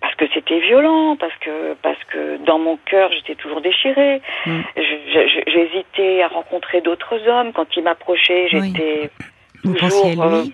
parce 0.00 0.14
que 0.14 0.26
c'était 0.32 0.60
violent, 0.60 1.16
parce 1.16 1.34
que 1.40 1.74
parce 1.82 2.02
que 2.12 2.38
dans 2.46 2.60
mon 2.60 2.78
cœur, 2.86 3.10
j'étais 3.12 3.34
toujours 3.34 3.60
déchirée. 3.62 4.22
Hum. 4.46 4.62
J'hésitais 4.76 6.22
à 6.22 6.28
rencontrer 6.28 6.82
d'autres 6.82 7.16
hommes. 7.26 7.52
Quand 7.52 7.66
ils 7.76 7.82
m'approchaient, 7.82 8.46
j'étais 8.48 9.10
oui. 9.64 9.74
toujours. 9.74 10.22
Euh, 10.22 10.44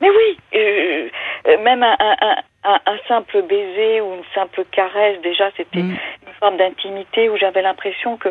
mais 0.00 0.10
oui, 0.10 0.38
euh, 0.54 1.08
euh, 1.48 1.62
même 1.62 1.82
un, 1.82 1.96
un, 1.98 2.36
un, 2.64 2.78
un, 2.84 2.98
simple 3.08 3.42
baiser 3.42 4.02
ou 4.02 4.14
une 4.14 4.24
simple 4.34 4.64
caresse, 4.70 5.20
déjà, 5.22 5.50
c'était 5.56 5.82
mm. 5.82 5.96
une 6.26 6.34
forme 6.38 6.58
d'intimité 6.58 7.30
où 7.30 7.38
j'avais 7.38 7.62
l'impression 7.62 8.18
que 8.18 8.28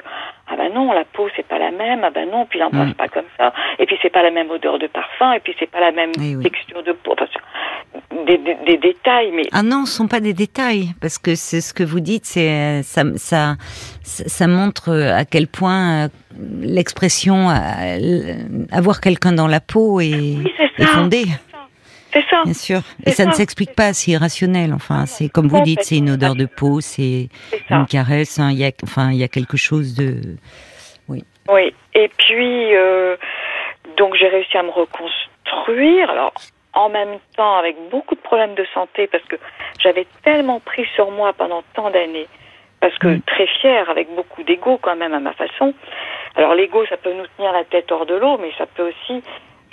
ah 0.47 0.55
ben 0.57 0.71
non, 0.71 0.91
la 0.91 1.05
peau 1.05 1.27
c'est 1.35 1.47
pas 1.47 1.57
la 1.57 1.71
même, 1.71 2.03
ah 2.03 2.11
ben 2.11 2.29
non, 2.29 2.45
puis 2.45 2.59
l'embrasse 2.59 2.89
mm. 2.89 2.93
pas 2.93 3.07
comme 3.07 3.25
ça, 3.37 3.51
et 3.79 3.87
puis 3.87 3.97
c'est 4.03 4.11
pas 4.11 4.21
la 4.21 4.29
même 4.29 4.51
odeur 4.51 4.77
de 4.77 4.85
parfum, 4.85 5.33
et 5.33 5.39
puis 5.39 5.55
c'est 5.57 5.69
pas 5.69 5.79
la 5.79 5.91
même 5.91 6.11
texture 6.43 6.83
de 6.83 6.91
peau. 6.91 7.13
Enfin, 7.13 7.25
des, 8.27 8.37
des, 8.37 8.55
des, 8.65 8.77
détails, 8.77 9.31
mais 9.31 9.43
ah 9.51 9.63
non, 9.63 9.85
ce 9.85 9.93
sont 9.93 10.07
pas 10.07 10.19
des 10.19 10.33
détails 10.33 10.89
parce 11.01 11.17
que 11.17 11.33
c'est 11.33 11.61
ce 11.61 11.73
que 11.73 11.83
vous 11.83 11.99
dites, 11.99 12.25
c'est 12.25 12.83
ça, 12.83 13.03
ça, 13.15 13.55
ça 14.03 14.47
montre 14.47 14.91
à 14.91 15.25
quel 15.25 15.47
point 15.47 16.05
euh, 16.05 16.07
l'expression 16.61 17.49
avoir 18.71 19.01
quelqu'un 19.01 19.31
dans 19.31 19.47
la 19.47 19.59
peau 19.59 19.99
est, 19.99 20.37
est 20.77 20.85
fondée. 20.85 21.25
C'est 22.15 22.25
ça. 22.29 22.43
Bien 22.45 22.53
sûr. 22.53 22.79
Et 23.05 23.11
ça, 23.11 23.25
ne 23.25 23.33
s'explique 23.33 23.75
pas, 23.75 23.91
c'est 23.91 24.11
irrationnel. 24.11 24.71
Enfin, 24.73 25.05
c'est 25.05 25.27
comme 25.27 25.47
vous 25.49 25.59
dites, 25.61 25.83
c'est 25.83 25.97
une 25.97 26.11
odeur 26.11 26.35
de 26.35 26.45
peau, 26.45 26.79
c'est 26.79 27.27
une 27.69 27.85
caresse. 27.87 28.39
Hein, 28.39 28.51
il 28.51 28.57
y 28.57 28.65
a, 28.65 28.71
enfin, 28.83 29.11
il 29.11 29.17
y 29.17 29.23
a 29.23 29.27
quelque 29.27 29.57
chose 29.57 29.95
de. 29.95 30.21
Oui. 31.09 31.25
Oui. 31.49 31.73
Et 31.93 32.09
puis, 32.17 32.73
euh, 32.73 33.17
donc, 33.97 34.15
j'ai 34.15 34.29
réussi 34.29 34.57
à 34.57 34.63
me 34.63 34.69
reconstruire. 34.69 36.09
Alors, 36.09 36.33
en 36.71 36.87
même 36.87 37.17
temps, 37.35 37.57
avec 37.57 37.75
beaucoup 37.91 38.15
de 38.15 38.21
problèmes 38.21 38.55
de 38.55 38.65
santé, 38.73 39.07
parce 39.07 39.23
que 39.25 39.35
j'avais 39.79 40.07
tellement 40.23 40.61
pris 40.61 40.85
sur 40.95 41.11
moi 41.11 41.33
pendant 41.33 41.63
tant 41.73 41.89
d'années, 41.89 42.27
parce 42.79 42.97
que 42.97 43.09
mm. 43.09 43.21
très 43.23 43.47
fière, 43.47 43.89
avec 43.89 44.07
beaucoup 44.15 44.43
d'ego 44.43 44.79
quand 44.81 44.95
même 44.95 45.13
à 45.13 45.19
ma 45.19 45.33
façon. 45.33 45.73
Alors, 46.37 46.55
l'ego, 46.55 46.85
ça 46.87 46.95
peut 46.95 47.13
nous 47.13 47.27
tenir 47.35 47.51
la 47.51 47.65
tête 47.65 47.91
hors 47.91 48.05
de 48.05 48.15
l'eau, 48.15 48.37
mais 48.37 48.51
ça 48.57 48.67
peut 48.67 48.87
aussi. 48.87 49.21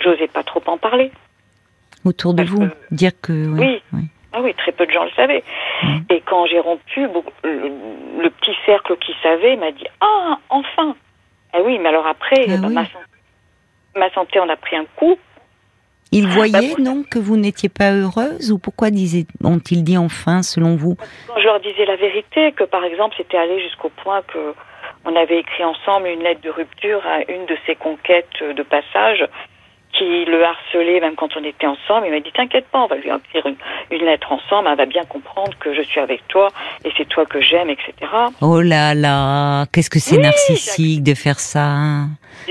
J'osais 0.01 0.27
pas 0.27 0.43
trop 0.43 0.61
en 0.65 0.77
parler 0.77 1.09
autour 2.05 2.33
de 2.33 2.43
vous, 2.43 2.67
dire 2.91 3.11
que 3.21 3.33
oui, 3.33 3.81
Ah 4.33 4.41
oui, 4.41 4.53
très 4.55 4.71
peu 4.71 4.85
de 4.85 4.91
gens 4.91 5.05
le 5.05 5.11
savaient. 5.11 5.43
Et 6.09 6.21
quand 6.21 6.45
j'ai 6.47 6.59
rompu, 6.59 7.07
le, 7.43 8.29
petit 8.29 8.55
cercle 8.65 8.97
qui 8.97 9.13
savait 9.21 9.55
m'a 9.55 9.71
dit 9.71 9.85
ah 10.01 10.37
enfin. 10.49 10.95
Ah 11.53 11.59
oui, 11.63 11.77
mais 11.79 11.89
alors 11.89 12.07
après, 12.07 12.45
ah 12.49 12.57
ma, 12.57 12.83
santé, 12.85 12.97
ma, 13.95 14.09
santé, 14.11 14.39
en 14.39 14.49
a 14.49 14.55
pris 14.55 14.75
un 14.75 14.85
coup. 14.95 15.17
Ils 16.11 16.25
bah, 16.25 16.33
voyaient 16.33 16.75
non 16.79 17.03
que 17.03 17.19
vous 17.19 17.37
n'étiez 17.37 17.69
pas 17.69 17.91
heureuse 17.91 18.51
ou 18.51 18.59
pourquoi 18.59 18.89
ont-ils 19.43 19.83
dit 19.83 19.97
enfin 19.97 20.43
selon 20.43 20.75
vous? 20.75 20.95
Quand 21.27 21.39
je 21.39 21.45
leur 21.45 21.59
disais 21.59 21.85
la 21.85 21.95
vérité, 21.95 22.51
que 22.53 22.63
par 22.63 22.83
exemple 22.83 23.15
c'était 23.17 23.37
allé 23.37 23.61
jusqu'au 23.61 23.89
point 23.89 24.21
que 24.23 24.53
on 25.05 25.15
avait 25.15 25.39
écrit 25.39 25.63
ensemble 25.63 26.07
une 26.07 26.21
lettre 26.21 26.41
de 26.41 26.49
rupture 26.49 27.01
à 27.05 27.29
une 27.31 27.45
de 27.45 27.57
ses 27.65 27.75
conquêtes 27.75 28.41
de 28.41 28.63
passage 28.63 29.27
qui 29.93 30.25
le 30.25 30.43
harcelait 30.43 30.99
même 30.99 31.15
quand 31.15 31.29
on 31.37 31.43
était 31.43 31.67
ensemble. 31.67 32.07
Il 32.07 32.11
m'a 32.11 32.19
dit 32.19 32.31
T'inquiète 32.33 32.67
pas, 32.67 32.83
on 32.83 32.87
va 32.87 32.95
lui 32.95 33.09
écrire 33.09 33.45
une, 33.45 33.55
une, 33.91 34.05
lettre 34.05 34.31
ensemble, 34.31 34.67
elle 34.69 34.77
va 34.77 34.85
bien 34.85 35.03
comprendre 35.05 35.53
que 35.59 35.73
je 35.73 35.81
suis 35.81 35.99
avec 35.99 36.27
toi 36.27 36.49
et 36.83 36.91
c'est 36.97 37.07
toi 37.07 37.25
que 37.25 37.39
j'aime, 37.39 37.69
etc. 37.69 37.93
Oh 38.41 38.61
là 38.61 38.95
là, 38.95 39.65
qu'est-ce 39.71 39.89
que 39.89 39.99
c'est 39.99 40.17
oui, 40.17 40.23
narcissique 40.23 41.03
de 41.03 41.13
faire 41.13 41.39
ça 41.39 42.05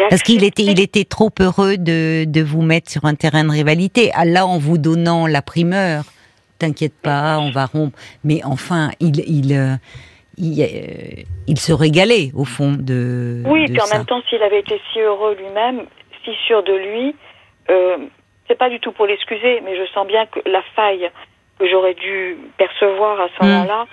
Parce 0.08 0.22
qu'il 0.22 0.44
était, 0.44 0.62
il 0.62 0.80
était 0.80 1.04
trop 1.04 1.30
heureux 1.40 1.76
de, 1.76 2.24
de 2.24 2.42
vous 2.42 2.62
mettre 2.62 2.90
sur 2.90 3.04
un 3.04 3.14
terrain 3.14 3.44
de 3.44 3.50
rivalité. 3.50 4.10
Ah, 4.14 4.24
là, 4.24 4.46
en 4.46 4.58
vous 4.58 4.78
donnant 4.78 5.26
la 5.26 5.42
primeur, 5.42 6.04
t'inquiète 6.58 6.94
pas, 7.02 7.38
on 7.40 7.50
va 7.50 7.66
rompre. 7.66 7.98
Mais 8.24 8.40
enfin, 8.44 8.90
il. 9.00 9.20
il 9.28 9.52
euh, 9.54 9.74
il, 10.38 10.62
euh, 10.62 11.22
il, 11.46 11.58
se 11.58 11.74
régalait 11.74 12.30
au 12.34 12.46
fond 12.46 12.72
de. 12.72 13.42
Oui, 13.44 13.66
de 13.66 13.72
puis 13.72 13.82
en 13.82 13.84
ça. 13.84 13.98
même 13.98 14.06
temps, 14.06 14.22
s'il 14.30 14.42
avait 14.42 14.60
été 14.60 14.80
si 14.90 15.00
heureux 15.00 15.36
lui-même, 15.38 15.82
si 16.24 16.30
sûr 16.46 16.62
de 16.62 16.72
lui, 16.72 17.14
c'est 18.48 18.58
pas 18.58 18.68
du 18.70 18.80
tout 18.80 18.92
pour 18.92 19.06
l'excuser, 19.06 19.60
mais 19.62 19.76
je 19.76 19.86
sens 19.92 20.06
bien 20.06 20.26
que 20.26 20.40
la 20.46 20.62
faille 20.76 21.10
que 21.58 21.68
j'aurais 21.68 21.94
dû 21.94 22.36
percevoir 22.58 23.20
à 23.20 23.28
ce 23.36 23.42
Mm. 23.44 23.46
moment-là, 23.48 23.86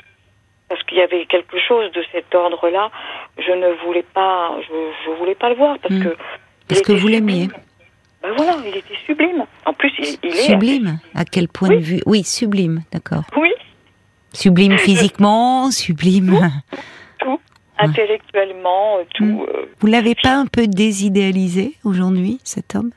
parce 0.69 0.83
qu'il 0.83 0.97
y 0.97 1.01
avait 1.01 1.25
quelque 1.25 1.57
chose 1.67 1.91
de 1.91 2.03
cet 2.11 2.33
ordre-là, 2.35 2.91
je 3.37 3.51
ne 3.51 3.69
voulais 3.85 4.05
pas, 4.13 4.55
je, 4.61 4.73
je 5.05 5.11
voulais 5.17 5.35
pas 5.35 5.49
le 5.49 5.55
voir 5.55 5.77
parce 5.79 5.95
Mm. 5.95 6.03
que. 6.03 6.17
Parce 6.67 6.81
que 6.81 6.91
vous 6.93 7.07
l'aimiez. 7.07 7.47
Ben 8.21 8.31
voilà, 8.35 8.57
il 8.65 8.75
était 8.75 8.97
sublime. 9.05 9.45
En 9.65 9.73
plus, 9.73 9.91
il, 9.97 10.17
il 10.23 10.29
est 10.31 10.33
Sublime. 10.33 10.99
À 11.15 11.23
quel 11.25 11.47
point 11.47 11.69
Oui. 11.69 11.77
de 11.77 11.81
vue 11.81 12.01
Oui, 12.05 12.23
sublime, 12.23 12.81
d'accord. 12.91 13.23
Oui, 13.37 13.51
Sublime 14.33 14.77
physiquement, 14.87 15.71
sublime. 15.71 16.37
tout, 17.19 17.39
intellectuellement, 17.77 18.97
euh, 18.97 19.03
tout. 19.15 19.45
euh, 19.47 19.65
Vous 19.79 19.87
l'avez 19.87 20.15
pas 20.15 20.35
un 20.35 20.45
peu 20.47 20.67
désidéalisé 20.67 21.75
aujourd'hui, 21.85 22.39
cet 22.43 22.75
homme? 22.75 22.91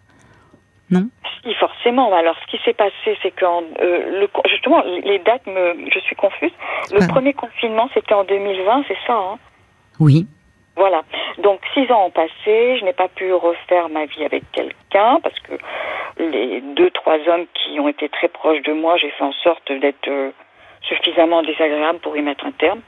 Non 0.93 1.09
Si, 1.43 1.55
forcément. 1.55 2.15
Alors, 2.15 2.37
ce 2.43 2.47
qui 2.51 2.63
s'est 2.65 2.75
passé, 2.75 3.19
c'est 3.23 3.31
que 3.31 3.45
le, 3.45 4.29
justement, 4.49 4.83
les 4.83 5.19
dates, 5.21 5.47
me, 5.47 5.91
je 5.91 5.99
suis 6.01 6.15
confuse. 6.15 6.53
Le 6.93 7.07
premier 7.09 7.33
confinement, 7.33 7.89
c'était 7.95 8.15
en 8.15 8.25
2020, 8.25 8.85
c'est 8.87 8.99
ça, 9.07 9.15
hein? 9.15 9.39
Oui. 9.99 10.27
Voilà. 10.77 11.03
Donc, 11.39 11.61
six 11.75 11.91
ans 11.91 12.07
ont 12.07 12.11
passé. 12.11 12.79
Je 12.79 12.85
n'ai 12.85 12.93
pas 12.93 13.09
pu 13.09 13.33
refaire 13.33 13.89
ma 13.89 14.07
vie 14.07 14.25
avec 14.25 14.43
quelqu'un 14.53 15.21
parce 15.23 15.39
que 15.41 15.53
les 16.19 16.61
deux, 16.61 16.91
trois 16.91 17.19
hommes 17.29 17.47
qui 17.55 17.79
ont 17.81 17.89
été 17.89 18.09
très 18.09 18.29
proches 18.29 18.63
de 18.63 18.73
moi, 18.73 18.97
j'ai 18.97 19.11
fait 19.11 19.25
en 19.25 19.33
sorte 19.33 19.71
d'être 19.71 20.09
euh, 20.09 20.31
suffisamment 20.83 21.43
désagréable 21.43 21.99
pour 22.01 22.17
y 22.17 22.23
mettre 22.23 22.47
un 22.47 22.53
terme. 22.53 22.81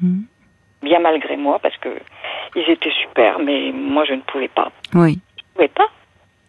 Mhm. 0.00 0.26
Bien 0.82 0.98
malgré 0.98 1.36
moi, 1.36 1.58
parce 1.60 1.76
que 1.78 1.90
ils 2.56 2.68
étaient 2.68 2.92
super, 3.02 3.38
mais 3.38 3.70
moi, 3.72 4.04
je 4.04 4.14
ne 4.14 4.20
pouvais 4.20 4.48
pas. 4.48 4.70
Oui. 4.94 5.18
Je 5.36 5.42
pouvais 5.54 5.68
pas. 5.68 5.88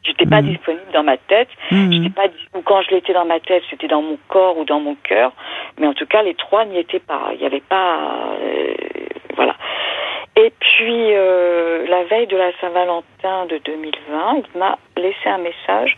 J'étais 0.03 0.25
pas 0.25 0.41
Mhm. 0.41 0.49
disponible 0.49 0.91
dans 0.93 1.03
ma 1.03 1.17
tête. 1.17 1.47
J'étais 1.91 2.09
pas 2.09 2.25
ou 2.53 2.61
quand 2.61 2.81
je 2.81 2.91
l'étais 2.91 3.13
dans 3.13 3.25
ma 3.25 3.39
tête, 3.39 3.63
c'était 3.69 3.87
dans 3.87 4.01
mon 4.01 4.17
corps 4.27 4.57
ou 4.57 4.65
dans 4.65 4.79
mon 4.81 4.95
cœur. 4.95 5.31
Mais 5.79 5.87
en 5.87 5.93
tout 5.93 6.05
cas, 6.05 6.21
les 6.23 6.35
trois 6.35 6.65
n'y 6.65 6.77
étaient 6.77 6.99
pas. 6.99 7.29
Il 7.33 7.39
n'y 7.39 7.45
avait 7.45 7.61
pas, 7.61 7.99
euh, 8.41 8.73
voilà. 9.35 9.55
Et 10.35 10.51
puis 10.59 11.13
euh, 11.13 11.85
la 11.87 12.03
veille 12.05 12.27
de 12.27 12.35
la 12.35 12.51
Saint-Valentin 12.59 13.45
de 13.45 13.59
2020, 13.59 14.41
il 14.53 14.59
m'a 14.59 14.77
laissé 14.97 15.29
un 15.29 15.37
message 15.37 15.97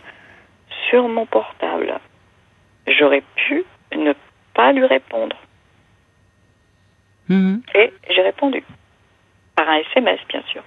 sur 0.88 1.08
mon 1.08 1.26
portable. 1.26 1.98
J'aurais 2.86 3.22
pu 3.34 3.64
ne 3.96 4.12
pas 4.54 4.72
lui 4.72 4.84
répondre. 4.86 5.36
Mhm. 7.28 7.62
Et 7.74 7.92
j'ai 8.10 8.22
répondu. 8.22 8.62
Par 9.56 9.68
un 9.68 9.78
SMS, 9.78 10.20
bien 10.28 10.42
sûr. 10.52 10.62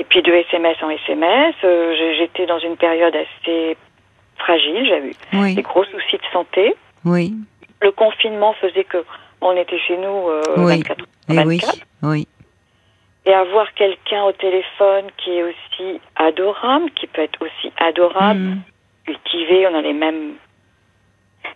Hmm. 0.00 0.02
Et 0.02 0.04
puis 0.04 0.22
de 0.22 0.32
SMS 0.32 0.76
en 0.82 0.90
SMS, 0.90 1.54
euh, 1.64 2.14
j'étais 2.18 2.46
dans 2.46 2.58
une 2.58 2.76
période 2.76 3.14
assez 3.14 3.76
fragile. 4.38 4.86
J'avais 4.86 5.08
eu 5.10 5.14
Oui. 5.34 5.54
des 5.54 5.62
gros 5.62 5.84
soucis 5.84 6.16
de 6.16 6.22
santé. 6.32 6.74
Oui. 7.04 7.34
Le 7.82 7.92
confinement 7.92 8.54
faisait 8.54 8.84
que 8.84 9.04
on 9.40 9.56
était 9.56 9.78
chez 9.78 9.96
nous 9.96 10.28
euh, 10.28 10.42
Oui. 10.58 10.78
24 10.78 11.04
Eh 11.30 11.34
24. 11.34 11.46
oui. 11.46 11.60
Oui. 12.02 12.28
Et 13.26 13.34
avoir 13.34 13.72
quelqu'un 13.74 14.22
au 14.24 14.32
téléphone 14.32 15.06
qui 15.18 15.30
est 15.32 15.42
aussi 15.42 16.00
adorable, 16.16 16.90
qui 16.92 17.06
peut 17.06 17.22
être 17.22 17.40
aussi 17.42 17.72
adorable, 17.78 18.40
Mhm. 18.40 18.60
cultivé, 19.06 19.66
on 19.68 19.74
a 19.74 19.82
les 19.82 19.92
mêmes 19.92 20.34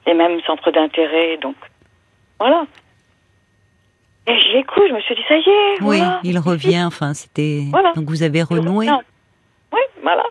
les 0.06 0.14
mêmes 0.14 0.40
centres 0.42 0.70
d'intérêt, 0.70 1.36
donc 1.38 1.56
voilà. 2.38 2.64
Et 4.26 4.38
j'y 4.38 4.56
écoute, 4.56 4.84
je 4.88 4.94
me 4.94 5.00
suis 5.00 5.14
dit 5.14 5.24
ça 5.28 5.36
y 5.36 5.40
est, 5.40 5.82
Oui, 5.82 5.98
voilà. 5.98 6.20
il 6.24 6.38
revient. 6.38 6.84
Enfin, 6.86 7.12
c'était. 7.14 7.64
Voilà. 7.70 7.92
Donc 7.92 8.06
vous 8.08 8.22
avez 8.22 8.42
renoué. 8.42 8.88
Oui, 9.72 9.80
voilà. 10.02 10.24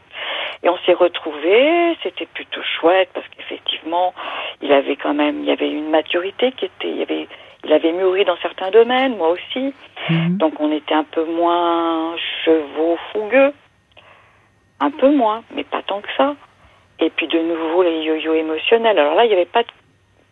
Et 0.63 0.69
on 0.69 0.77
s'est 0.85 0.93
retrouvés, 0.93 1.97
c'était 2.01 2.25
plutôt 2.25 2.61
chouette 2.79 3.09
parce 3.13 3.25
qu'effectivement, 3.35 4.13
il 4.61 4.71
avait 4.71 4.95
quand 4.95 5.13
même, 5.13 5.41
il 5.41 5.45
y 5.45 5.51
avait 5.51 5.69
une 5.69 5.89
maturité 5.89 6.53
qui 6.53 6.65
était, 6.65 6.89
il 6.89 6.97
y 6.97 7.01
avait, 7.01 7.27
il 7.65 7.73
avait 7.73 7.91
mûri 7.91 8.23
dans 8.23 8.37
certains 8.37 8.71
domaines, 8.71 9.17
moi 9.17 9.29
aussi. 9.31 9.73
Mhm. 10.09 10.37
Donc 10.37 10.53
on 10.61 10.71
était 10.71 10.93
un 10.95 11.03
peu 11.03 11.25
moins 11.25 12.15
chevaux 12.45 12.97
fougueux, 13.11 13.51
un 14.79 14.91
peu 14.91 15.11
moins, 15.13 15.43
mais 15.53 15.65
pas 15.65 15.81
tant 15.81 15.99
que 16.01 16.07
ça. 16.15 16.35
Et 16.99 17.09
puis 17.09 17.27
de 17.27 17.39
nouveau 17.39 17.83
les 17.83 18.01
yo-yo 18.03 18.33
émotionnels. 18.33 18.97
Alors 18.97 19.15
là, 19.15 19.25
il 19.25 19.27
n'y 19.27 19.33
avait 19.33 19.45
pas 19.45 19.63
de, 19.63 19.67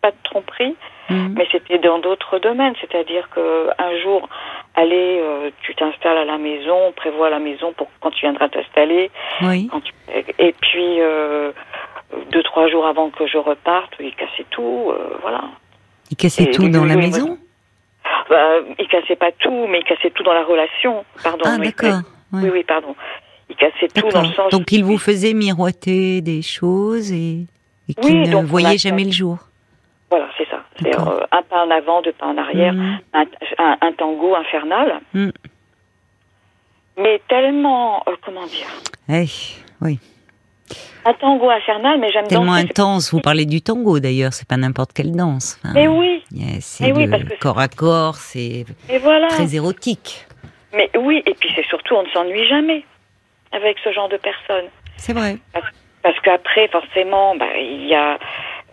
pas 0.02 0.10
de 0.10 0.16
tromperie, 0.24 0.74
Mhm. 1.08 1.34
mais 1.36 1.46
c'était 1.52 1.78
dans 1.78 1.98
d'autres 2.00 2.38
domaines. 2.40 2.74
C'est-à-dire 2.80 3.28
que 3.30 3.68
un 3.78 3.96
jour, 4.02 4.28
allez, 4.74 5.20
euh, 5.22 5.50
tu 5.62 5.74
t'installes 5.74 6.18
à 6.18 6.24
la 6.24 6.38
maison, 6.38 6.76
on 6.88 6.92
prévoit 6.92 7.30
la 7.30 7.38
maison 7.38 7.72
pour 7.72 7.88
quand 8.00 8.10
tu 8.10 8.20
viendras 8.26 8.48
t'installer. 8.48 9.10
Oui. 9.42 9.70
Tu- 9.84 9.92
Et 10.38 10.52
puis 10.60 11.00
euh, 11.00 11.52
deux 12.32 12.42
trois 12.42 12.68
jours 12.68 12.86
avant 12.86 13.08
que 13.10 13.26
je 13.26 13.38
reparte, 13.38 13.92
il 14.00 14.14
cassait 14.14 14.44
tout, 14.50 14.90
euh, 14.90 15.16
voilà. 15.22 15.42
Il 16.10 16.16
cassait 16.16 16.44
Et 16.44 16.50
tout 16.50 16.68
dans 16.68 16.84
la 16.84 16.96
maison. 16.96 17.38
Bah, 18.28 18.56
il 18.78 18.88
cassait 18.88 19.16
pas 19.16 19.30
tout, 19.32 19.66
mais 19.68 19.78
il 19.80 19.84
cassait 19.84 20.10
tout 20.10 20.22
dans 20.24 20.34
la 20.34 20.44
relation. 20.44 21.04
Pardon. 21.22 21.44
Ah 21.46 21.56
oui, 21.58 21.66
d'accord. 21.66 22.00
Oui, 22.32 22.42
Ouais. 22.44 22.50
oui, 22.50 22.64
pardon. 22.64 22.94
Il 23.48 23.56
cassait 23.56 23.88
tout 23.88 24.08
dans 24.08 24.22
le 24.22 24.28
sens. 24.32 24.50
Donc 24.50 24.72
il 24.72 24.82
vous 24.84 24.98
faisait 24.98 25.32
miroiter 25.34 26.20
des 26.22 26.42
choses 26.42 27.12
et, 27.12 27.46
et 27.88 27.94
qui 27.94 28.08
Oui, 28.12 28.28
ne 28.28 28.42
voyait 28.42 28.78
jamais 28.78 29.04
le 29.04 29.10
jour. 29.12 29.38
Voilà, 30.12 30.28
c'est 30.36 30.46
ça. 30.50 30.62
C'est 30.82 30.94
euh, 30.94 31.24
un 31.32 31.42
pas 31.42 31.64
en 31.64 31.70
avant, 31.70 32.02
deux 32.02 32.12
pas 32.12 32.26
en 32.26 32.36
arrière, 32.36 32.74
Mhm. 32.74 32.98
un, 33.14 33.24
un- 33.58 33.78
un 33.80 33.92
tango 33.92 34.34
infernal. 34.36 35.00
Mm. 35.14 35.30
Mais 36.98 37.20
tellement, 37.28 38.02
euh, 38.06 38.16
comment 38.22 38.44
dire, 38.44 38.66
Eh, 39.08 39.24
oui. 39.80 39.98
un 41.06 41.14
tango 41.14 41.48
infernal, 41.48 41.98
mais 41.98 42.12
j'aime 42.12 42.26
Tellement 42.26 42.52
danser. 42.56 42.64
intense. 42.70 43.10
Vous 43.14 43.20
parlez 43.22 43.46
du 43.46 43.62
tango 43.62 44.00
d'ailleurs. 44.00 44.34
C'est 44.34 44.46
pas 44.46 44.58
n'importe 44.58 44.92
quelle 44.92 45.12
danse. 45.12 45.58
Enfin, 45.64 45.72
Mais 45.74 45.88
oui, 45.88 46.22
c'est 46.60 46.92
oui, 46.92 47.06
le 47.06 47.10
parce 47.10 47.24
que- 47.24 47.38
corps 47.40 47.58
à 47.58 47.68
corps. 47.68 48.16
C'est 48.16 48.66
voilà. 49.00 49.28
très 49.28 49.54
érotique. 49.54 50.26
Mais 50.74 50.90
oui, 50.98 51.22
et 51.24 51.32
puis 51.34 51.50
c'est 51.56 51.64
surtout, 51.68 51.94
on 51.94 52.02
ne 52.02 52.08
s'ennuie 52.10 52.46
jamais 52.48 52.84
avec 53.52 53.78
ce 53.82 53.90
genre 53.92 54.10
de 54.10 54.18
personnes. 54.18 54.66
C'est 54.98 55.14
vrai. 55.14 55.38
Parce 56.02 56.18
qu'après, 56.20 56.68
forcément, 56.68 57.34
bah, 57.36 57.56
il 57.56 57.86
y 57.86 57.94
a. 57.94 58.18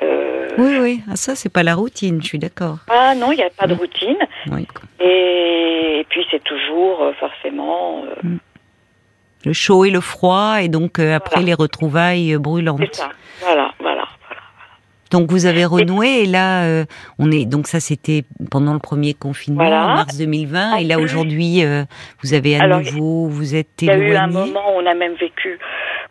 euh, 0.03 0.47
Oui, 0.57 0.77
oui. 0.81 1.01
Ah, 1.09 1.15
ça, 1.15 1.35
c'est 1.35 1.49
pas 1.49 1.63
la 1.63 1.75
routine. 1.75 2.21
Je 2.21 2.27
suis 2.27 2.39
d'accord. 2.39 2.77
Ah 2.89 3.13
non, 3.15 3.31
il 3.31 3.37
n'y 3.37 3.43
a 3.43 3.49
pas 3.49 3.67
de 3.67 3.73
Mm. 3.73 3.77
routine. 3.77 4.17
Oui. 4.51 4.67
Et, 4.99 6.05
puis 6.09 6.25
c'est 6.31 6.43
toujours 6.43 7.03
euh, 7.03 7.13
forcément. 7.19 8.03
euh, 8.05 8.29
Le 9.45 9.53
chaud 9.53 9.85
et 9.85 9.89
le 9.91 10.01
froid, 10.01 10.57
et 10.61 10.67
donc 10.67 10.99
après 10.99 11.35
Voilà. 11.35 11.45
les 11.47 11.53
retrouvailles 11.53 12.29
c'est 12.31 12.37
brûlantes. 12.37 12.93
ça. 12.93 13.09
Voilà, 13.41 13.71
voilà. 13.79 14.05
voilà. 14.27 14.41
Donc 15.11 15.31
vous 15.31 15.45
avez 15.45 15.65
renoué, 15.65 16.23
et 16.23 16.25
là, 16.25 16.83
on 17.19 17.31
est. 17.31 17.45
Donc 17.45 17.67
ça, 17.67 17.79
c'était 17.79 18.25
pendant 18.51 18.73
le 18.73 18.79
premier 18.79 19.13
confinement, 19.13 19.63
Voilà. 19.63 19.85
en 19.85 19.93
mars 19.95 20.17
2020, 20.17 20.75
et 20.77 20.83
là 20.83 20.99
aujourd'hui, 20.99 21.63
vous 22.21 22.33
avez 22.33 22.57
à 22.59 22.63
Alors, 22.63 22.81
nouveau, 22.81 23.27
vous 23.27 23.55
êtes 23.55 23.81
Il 23.81 23.87
y 23.87 23.91
a 23.91 23.97
eu 23.97 24.15
un 24.15 24.29
éloigné. 24.29 24.51
moment 24.51 24.75
où 24.75 24.81
on 24.81 24.85
a 24.85 24.93
même 24.93 25.13
vécu, 25.15 25.57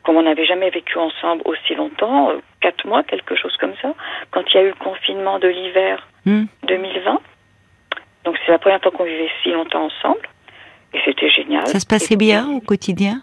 comme 0.09 0.17
on 0.17 0.23
n'avait 0.23 0.47
jamais 0.47 0.71
vécu 0.71 0.97
ensemble 0.97 1.43
aussi 1.45 1.75
longtemps, 1.75 2.31
euh, 2.31 2.39
quatre 2.63 2.87
mois, 2.87 3.03
quelque 3.03 3.37
chose 3.37 3.55
comme 3.59 3.75
ça, 3.83 3.93
quand 4.31 4.41
il 4.49 4.55
y 4.57 4.59
a 4.61 4.63
eu 4.63 4.69
le 4.69 4.75
confinement 4.83 5.39
de 5.39 5.49
l'hiver 5.49 6.09
Hmm. 6.25 6.45
2020. 6.67 7.21
Donc 8.25 8.37
c'est 8.47 8.51
la 8.53 8.59
première 8.59 8.81
fois 8.81 8.91
qu'on 8.91 9.05
vivait 9.05 9.29
si 9.43 9.51
longtemps 9.51 9.85
ensemble. 9.85 10.27
Et 10.95 10.99
c'était 11.05 11.29
génial. 11.29 11.67
Ça 11.67 11.79
se 11.79 11.85
passait 11.87 12.15
Et- 12.15 12.17
bien 12.17 12.49
au 12.49 12.61
quotidien? 12.61 13.21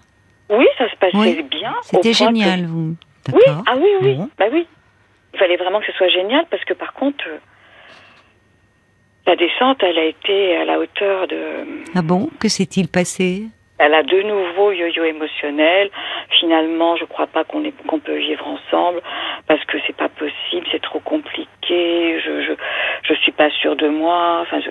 Oui, 0.52 0.68
ça 0.78 0.88
se 0.92 0.96
passait 0.98 1.18
Oui. 1.18 1.42
bien. 1.50 1.74
C'était 1.82 2.12
que- 2.12 2.16
génial, 2.18 2.66
vous. 2.68 2.96
Oui, 3.34 3.42
ah 3.66 3.74
oui, 3.76 3.90
oui, 4.04 4.18
bah 4.38 4.46
oui. 4.52 4.68
Il 5.34 5.40
fallait 5.40 5.58
vraiment 5.58 5.80
que 5.80 5.88
ce 5.88 5.92
soit 5.94 6.10
génial 6.10 6.46
parce 6.52 6.64
que 6.66 6.76
par 6.76 6.94
contre, 6.94 7.26
euh, 7.28 7.40
la 9.26 9.36
descente, 9.36 9.82
elle 9.82 9.98
a 9.98 10.06
été 10.06 10.56
à 10.58 10.66
la 10.66 10.78
hauteur 10.80 11.28
de. 11.28 11.40
Ah 11.96 12.04
bon? 12.04 12.30
Que 12.40 12.48
s'est-il 12.48 12.88
passé? 12.90 13.46
Elle 13.78 13.94
a 13.94 14.04
de 14.04 14.22
nouveau 14.22 14.72
yo-yo 14.72 15.04
émotionnel. 15.04 15.90
Finalement, 16.40 16.96
je 16.96 17.06
crois 17.06 17.28
pas 17.28 17.44
qu'on 17.44 17.64
est 17.64 17.74
qu'on 17.88 18.00
peut 18.00 18.18
vivre 18.18 18.48
ensemble 18.48 19.02
parce 19.48 19.64
que 19.66 19.78
c'est 19.86 19.96
pas 19.96 20.10
possible, 20.10 20.66
c'est 20.72 20.82
trop 20.82 21.00
compliqué. 21.00 22.20
Je 22.20 22.42
je 22.42 22.54
je 23.04 23.14
suis 23.16 23.34
pas 23.34 23.50
sûre 23.50 23.76
de 23.76 23.90
moi. 23.90 24.40
Enfin, 24.42 24.60
je... 24.62 24.70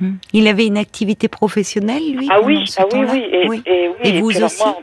Hmm. 0.00 0.16
Il 0.32 0.48
avait 0.48 0.66
une 0.66 0.78
activité 0.78 1.28
professionnelle, 1.28 2.02
lui 2.16 2.28
ah 2.30 2.40
oui, 2.42 2.64
ah 2.78 2.84
oui, 2.92 3.06
oui, 3.12 3.28
et, 3.30 3.48
oui. 3.48 3.62
et 3.66 3.88
oui. 3.88 3.94
Et 4.04 4.20
vous 4.20 4.28
puis 4.28 4.36
alors 4.38 4.46
aussi 4.46 4.64
moi, 4.64 4.78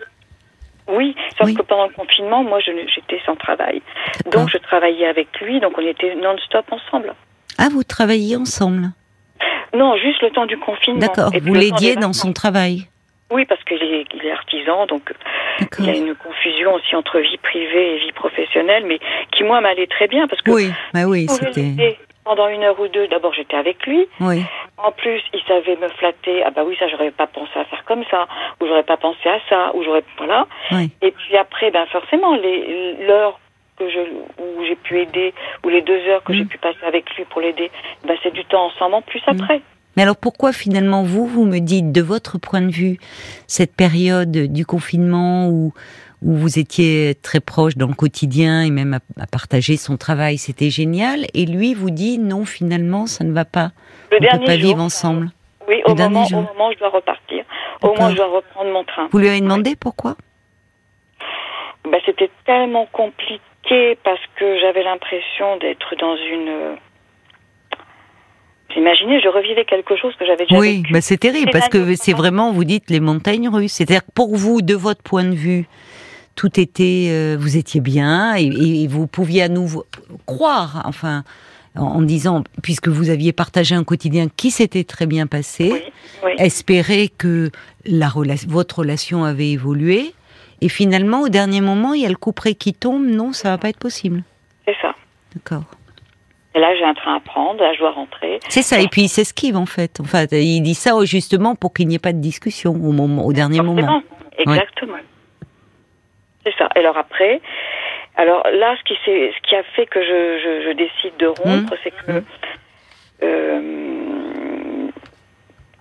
Oui, 0.87 1.15
sauf 1.37 1.53
que 1.53 1.61
pendant 1.61 1.87
le 1.87 1.93
confinement, 1.93 2.43
moi, 2.43 2.59
j'étais 2.59 3.21
sans 3.25 3.35
travail. 3.35 3.81
Donc, 4.31 4.49
je 4.49 4.57
travaillais 4.57 5.07
avec 5.07 5.27
lui, 5.41 5.59
donc 5.59 5.73
on 5.77 5.85
était 5.85 6.15
non-stop 6.15 6.65
ensemble. 6.71 7.13
Ah, 7.57 7.67
vous 7.71 7.83
travailliez 7.83 8.35
ensemble? 8.35 8.91
Non, 9.73 9.95
juste 9.97 10.21
le 10.21 10.31
temps 10.31 10.45
du 10.45 10.57
confinement. 10.57 10.99
D'accord, 10.99 11.31
vous 11.41 11.53
l'aidiez 11.53 11.95
dans 11.95 12.13
son 12.13 12.33
travail 12.33 12.87
Oui, 13.31 13.45
parce 13.45 13.63
qu'il 13.63 13.81
est, 13.81 14.05
il 14.13 14.25
est 14.25 14.31
artisan, 14.31 14.85
donc 14.85 15.13
il 15.79 15.85
y 15.85 15.89
a 15.89 15.95
une 15.95 16.15
confusion 16.15 16.73
aussi 16.73 16.95
entre 16.95 17.19
vie 17.19 17.37
privée 17.37 17.95
et 17.95 17.99
vie 17.99 18.11
professionnelle, 18.11 18.83
mais 18.85 18.99
qui, 19.31 19.43
moi, 19.43 19.61
m'allait 19.61 19.87
très 19.87 20.07
bien, 20.07 20.27
parce 20.27 20.41
que... 20.41 20.51
Oui, 20.51 20.69
bah 20.93 21.05
oui, 21.05 21.27
c'était 21.29 21.97
pendant 22.23 22.47
une 22.47 22.63
heure 22.63 22.79
ou 22.79 22.87
deux, 22.87 23.07
d'abord 23.07 23.33
j'étais 23.33 23.57
avec 23.57 23.85
lui. 23.85 24.07
Oui. 24.19 24.43
En 24.77 24.91
plus, 24.91 25.21
il 25.33 25.41
savait 25.47 25.75
me 25.75 25.87
flatter. 25.89 26.43
Ah 26.45 26.51
bah 26.51 26.63
oui, 26.65 26.75
ça 26.79 26.87
j'aurais 26.87 27.11
pas 27.11 27.27
pensé 27.27 27.51
à 27.55 27.65
faire 27.65 27.83
comme 27.85 28.03
ça, 28.09 28.27
ou 28.59 28.67
j'aurais 28.67 28.83
pas 28.83 28.97
pensé 28.97 29.27
à 29.27 29.39
ça, 29.49 29.71
ou 29.75 29.83
j'aurais 29.83 30.03
voilà. 30.17 30.47
Oui. 30.71 30.91
Et 31.01 31.11
puis 31.11 31.37
après, 31.37 31.71
ben 31.71 31.85
forcément, 31.87 32.35
les 32.35 33.05
l'heure 33.05 33.39
que 33.77 33.89
je 33.89 33.99
où 33.99 34.65
j'ai 34.65 34.75
pu 34.75 35.01
aider, 35.01 35.33
ou 35.63 35.69
les 35.69 35.81
deux 35.81 35.99
heures 36.07 36.23
que 36.23 36.33
j'ai 36.33 36.43
mm. 36.43 36.49
pu 36.49 36.57
passer 36.57 36.83
avec 36.85 37.09
lui 37.15 37.25
pour 37.25 37.41
l'aider, 37.41 37.71
ben 38.05 38.15
c'est 38.21 38.33
du 38.33 38.45
temps 38.45 38.65
ensemble 38.65 38.95
en 38.95 39.01
plus 39.01 39.21
mm. 39.21 39.31
après. 39.31 39.61
Mais 39.95 40.03
alors 40.03 40.17
pourquoi 40.17 40.53
finalement 40.53 41.03
vous, 41.03 41.27
vous 41.27 41.45
me 41.45 41.59
dites 41.59 41.91
de 41.91 42.01
votre 42.01 42.37
point 42.37 42.61
de 42.61 42.71
vue 42.71 42.97
cette 43.47 43.75
période 43.75 44.31
du 44.31 44.65
confinement 44.65 45.49
où 45.49 45.73
où 46.23 46.33
vous 46.33 46.59
étiez 46.59 47.15
très 47.15 47.39
proche 47.39 47.75
dans 47.77 47.87
le 47.87 47.95
quotidien 47.95 48.61
et 48.61 48.69
même 48.69 48.99
à, 49.19 49.27
partager 49.27 49.75
son 49.77 49.97
travail, 49.97 50.37
c'était 50.37 50.69
génial. 50.69 51.25
Et 51.33 51.45
lui 51.45 51.73
vous 51.73 51.89
dit 51.89 52.19
non, 52.19 52.45
finalement, 52.45 53.07
ça 53.07 53.23
ne 53.23 53.33
va 53.33 53.45
pas. 53.45 53.71
Le 54.11 54.17
On 54.21 54.35
ne 54.35 54.39
peut 54.39 54.45
pas 54.45 54.55
vivre 54.55 54.81
ensemble. 54.81 55.29
Oui, 55.67 55.81
au 55.85 55.95
moment, 55.95 56.25
au 56.25 56.35
moment, 56.35 56.69
où 56.69 56.73
je 56.73 56.79
dois 56.79 56.89
repartir. 56.89 57.43
Au 57.81 57.87
moment 57.87 58.07
où 58.07 58.11
je 58.11 58.15
dois 58.15 58.27
reprendre 58.27 58.71
mon 58.71 58.83
train. 58.83 59.07
Vous 59.11 59.17
lui 59.17 59.29
avez 59.29 59.41
demandé 59.41 59.75
pourquoi? 59.75 60.15
Bah, 61.85 61.97
C'était 62.05 62.29
tellement 62.45 62.87
compliqué 62.91 63.97
parce 64.03 64.21
que 64.35 64.59
j'avais 64.59 64.83
l'impression 64.83 65.57
d'être 65.57 65.95
dans 65.99 66.15
une... 66.15 66.75
Imaginez, 68.75 69.19
je 69.21 69.27
revivais 69.27 69.65
quelque 69.65 69.95
chose 69.97 70.13
que 70.17 70.25
j'avais 70.25 70.45
déjà 70.45 70.59
Oui, 70.59 70.83
bah 70.91 71.01
c'est 71.01 71.17
terrible 71.17 71.49
parce 71.51 71.69
que 71.69 71.95
c'est 71.95 72.13
vraiment, 72.13 72.51
vous 72.51 72.63
dites, 72.63 72.89
les 72.89 72.99
montagnes 72.99 73.49
russes. 73.49 73.73
C'est-à-dire 73.73 74.03
pour 74.15 74.35
vous, 74.35 74.61
de 74.61 74.75
votre 74.75 75.01
point 75.01 75.23
de 75.23 75.35
vue, 75.35 75.65
tout 76.35 76.59
était, 76.59 77.07
euh, 77.09 77.37
vous 77.39 77.57
étiez 77.57 77.81
bien 77.81 78.35
et, 78.35 78.87
vous 78.87 79.07
pouviez 79.07 79.43
à 79.43 79.49
nouveau 79.49 79.85
croire, 80.25 80.83
enfin, 80.85 81.23
en, 81.75 82.01
disant, 82.01 82.43
puisque 82.63 82.87
vous 82.87 83.09
aviez 83.09 83.33
partagé 83.33 83.75
un 83.75 83.83
quotidien 83.83 84.27
qui 84.35 84.51
s'était 84.51 84.83
très 84.83 85.05
bien 85.05 85.27
passé, 85.27 85.83
espérer 86.37 87.09
que 87.09 87.49
la 87.85 88.11
votre 88.47 88.79
relation 88.79 89.23
avait 89.23 89.51
évolué, 89.51 90.13
et 90.61 90.69
finalement, 90.69 91.21
au 91.21 91.29
dernier 91.29 91.61
moment, 91.61 91.93
il 91.93 92.03
y 92.03 92.05
a 92.05 92.09
le 92.09 92.15
coup 92.15 92.33
près 92.33 92.53
qui 92.53 92.73
tombe, 92.73 93.05
non, 93.05 93.33
ça 93.33 93.49
va 93.49 93.57
pas 93.57 93.69
être 93.69 93.79
possible. 93.79 94.23
C'est 94.65 94.75
ça. 94.81 94.93
D'accord. 95.33 95.63
Et 96.53 96.59
là, 96.59 96.75
j'ai 96.75 96.83
un 96.83 96.93
train 96.93 97.15
à 97.15 97.19
prendre, 97.21 97.61
là, 97.61 97.73
je 97.73 97.79
dois 97.79 97.91
rentrer. 97.91 98.39
C'est 98.49 98.61
ça, 98.61 98.79
et 98.81 98.87
puis 98.87 99.03
il 99.03 99.07
s'esquive 99.07 99.55
en 99.55 99.65
fait. 99.65 99.99
Enfin, 100.01 100.25
il 100.31 100.61
dit 100.61 100.75
ça 100.75 100.91
justement 101.05 101.55
pour 101.55 101.73
qu'il 101.73 101.87
n'y 101.87 101.95
ait 101.95 101.99
pas 101.99 102.11
de 102.11 102.19
discussion 102.19 102.71
au, 102.71 102.91
moment, 102.91 103.25
au 103.25 103.31
dernier 103.31 103.61
moment. 103.61 104.01
Exactement. 104.37 104.97
C'est 106.43 106.53
ça. 106.57 106.67
Alors 106.75 106.97
après, 106.97 107.39
alors 108.17 108.43
là, 108.51 108.75
ce 108.77 108.83
qui, 108.83 108.99
ce 109.05 109.41
qui 109.47 109.55
a 109.55 109.63
fait 109.75 109.85
que 109.85 110.01
je, 110.01 110.65
je, 110.65 110.73
décide 110.73 111.15
de 111.17 111.27
rompre, 111.27 111.73
mmh. 111.73 111.77
c'est 111.83 111.91
que 111.91 112.11
mmh. 112.11 112.23
euh, 113.23 114.87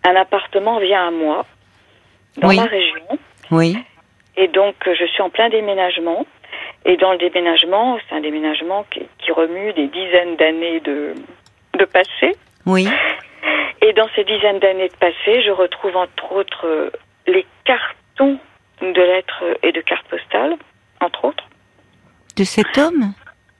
un 0.04 0.16
appartement 0.16 0.78
vient 0.78 1.08
à 1.08 1.10
moi 1.10 1.46
dans 2.36 2.52
ma 2.52 2.64
région. 2.64 3.18
Oui. 3.50 3.76
Et 4.36 4.48
donc, 4.48 4.76
je 4.86 5.04
suis 5.06 5.22
en 5.22 5.30
plein 5.30 5.48
déménagement. 5.48 6.24
Et 6.84 6.96
dans 6.96 7.12
le 7.12 7.18
déménagement, 7.18 7.98
c'est 8.08 8.16
un 8.16 8.20
déménagement 8.20 8.84
qui, 8.90 9.02
qui 9.18 9.32
remue 9.32 9.72
des 9.74 9.86
dizaines 9.88 10.36
d'années 10.36 10.80
de, 10.80 11.14
de 11.78 11.84
passé. 11.84 12.36
Oui. 12.66 12.88
Et 13.82 13.92
dans 13.92 14.08
ces 14.14 14.24
dizaines 14.24 14.58
d'années 14.58 14.88
de 14.88 14.96
passé, 14.96 15.42
je 15.42 15.50
retrouve 15.50 15.96
entre 15.96 16.32
autres 16.32 16.92
les 17.26 17.46
cartons 17.64 18.38
de 18.80 19.00
lettres 19.00 19.44
et 19.62 19.72
de 19.72 19.80
cartes 19.80 20.06
postales, 20.08 20.56
entre 21.00 21.26
autres. 21.26 21.44
De 22.36 22.44
cet 22.44 22.78
homme? 22.78 23.12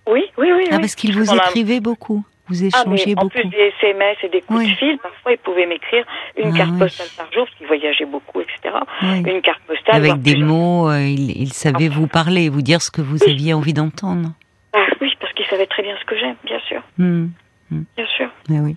Oui, 0.06 0.24
oui, 0.38 0.52
oui. 0.52 0.64
Ah, 0.70 0.78
parce 0.78 0.94
qu'il 0.94 1.14
vous 1.16 1.34
écrivait 1.34 1.80
beaucoup. 1.80 2.24
Vous 2.50 2.64
ah, 2.64 2.66
échangez 2.66 3.14
beaucoup. 3.14 3.26
En 3.26 3.28
plus 3.28 3.44
des 3.44 3.72
SMS 3.80 4.16
et 4.24 4.28
des 4.28 4.40
coups 4.42 4.64
de 4.64 4.74
fil, 4.74 4.98
parfois 4.98 5.32
il 5.32 5.38
pouvait 5.38 5.66
m'écrire 5.66 6.04
une 6.36 6.52
ah, 6.52 6.56
carte 6.56 6.78
postale 6.78 7.06
par 7.16 7.32
jour, 7.32 7.44
parce 7.44 7.56
qu'il 7.56 7.66
voyageait 7.68 8.06
beaucoup, 8.06 8.40
etc. 8.40 8.74
Une 9.02 9.40
carte 9.40 9.62
postale. 9.68 9.94
Avec 9.94 10.20
des 10.20 10.36
mots, 10.36 10.90
euh, 10.90 11.00
il, 11.00 11.52
savait 11.52 11.88
vous 11.88 12.08
parler, 12.08 12.48
vous 12.48 12.62
dire 12.62 12.82
ce 12.82 12.90
que 12.90 13.00
vous 13.00 13.22
aviez 13.22 13.54
envie 13.54 13.72
d'entendre. 13.72 14.30
Ah 14.72 14.84
oui, 15.00 15.14
parce 15.20 15.32
qu'il 15.34 15.46
savait 15.46 15.66
très 15.66 15.82
bien 15.82 15.96
ce 16.00 16.04
que 16.04 16.18
j'aime, 16.18 16.36
bien 16.44 16.58
sûr. 16.66 16.82
Hmm, 16.98 17.28
hmm. 17.70 17.82
Bien 17.96 18.06
sûr. 18.16 18.28
oui. 18.48 18.74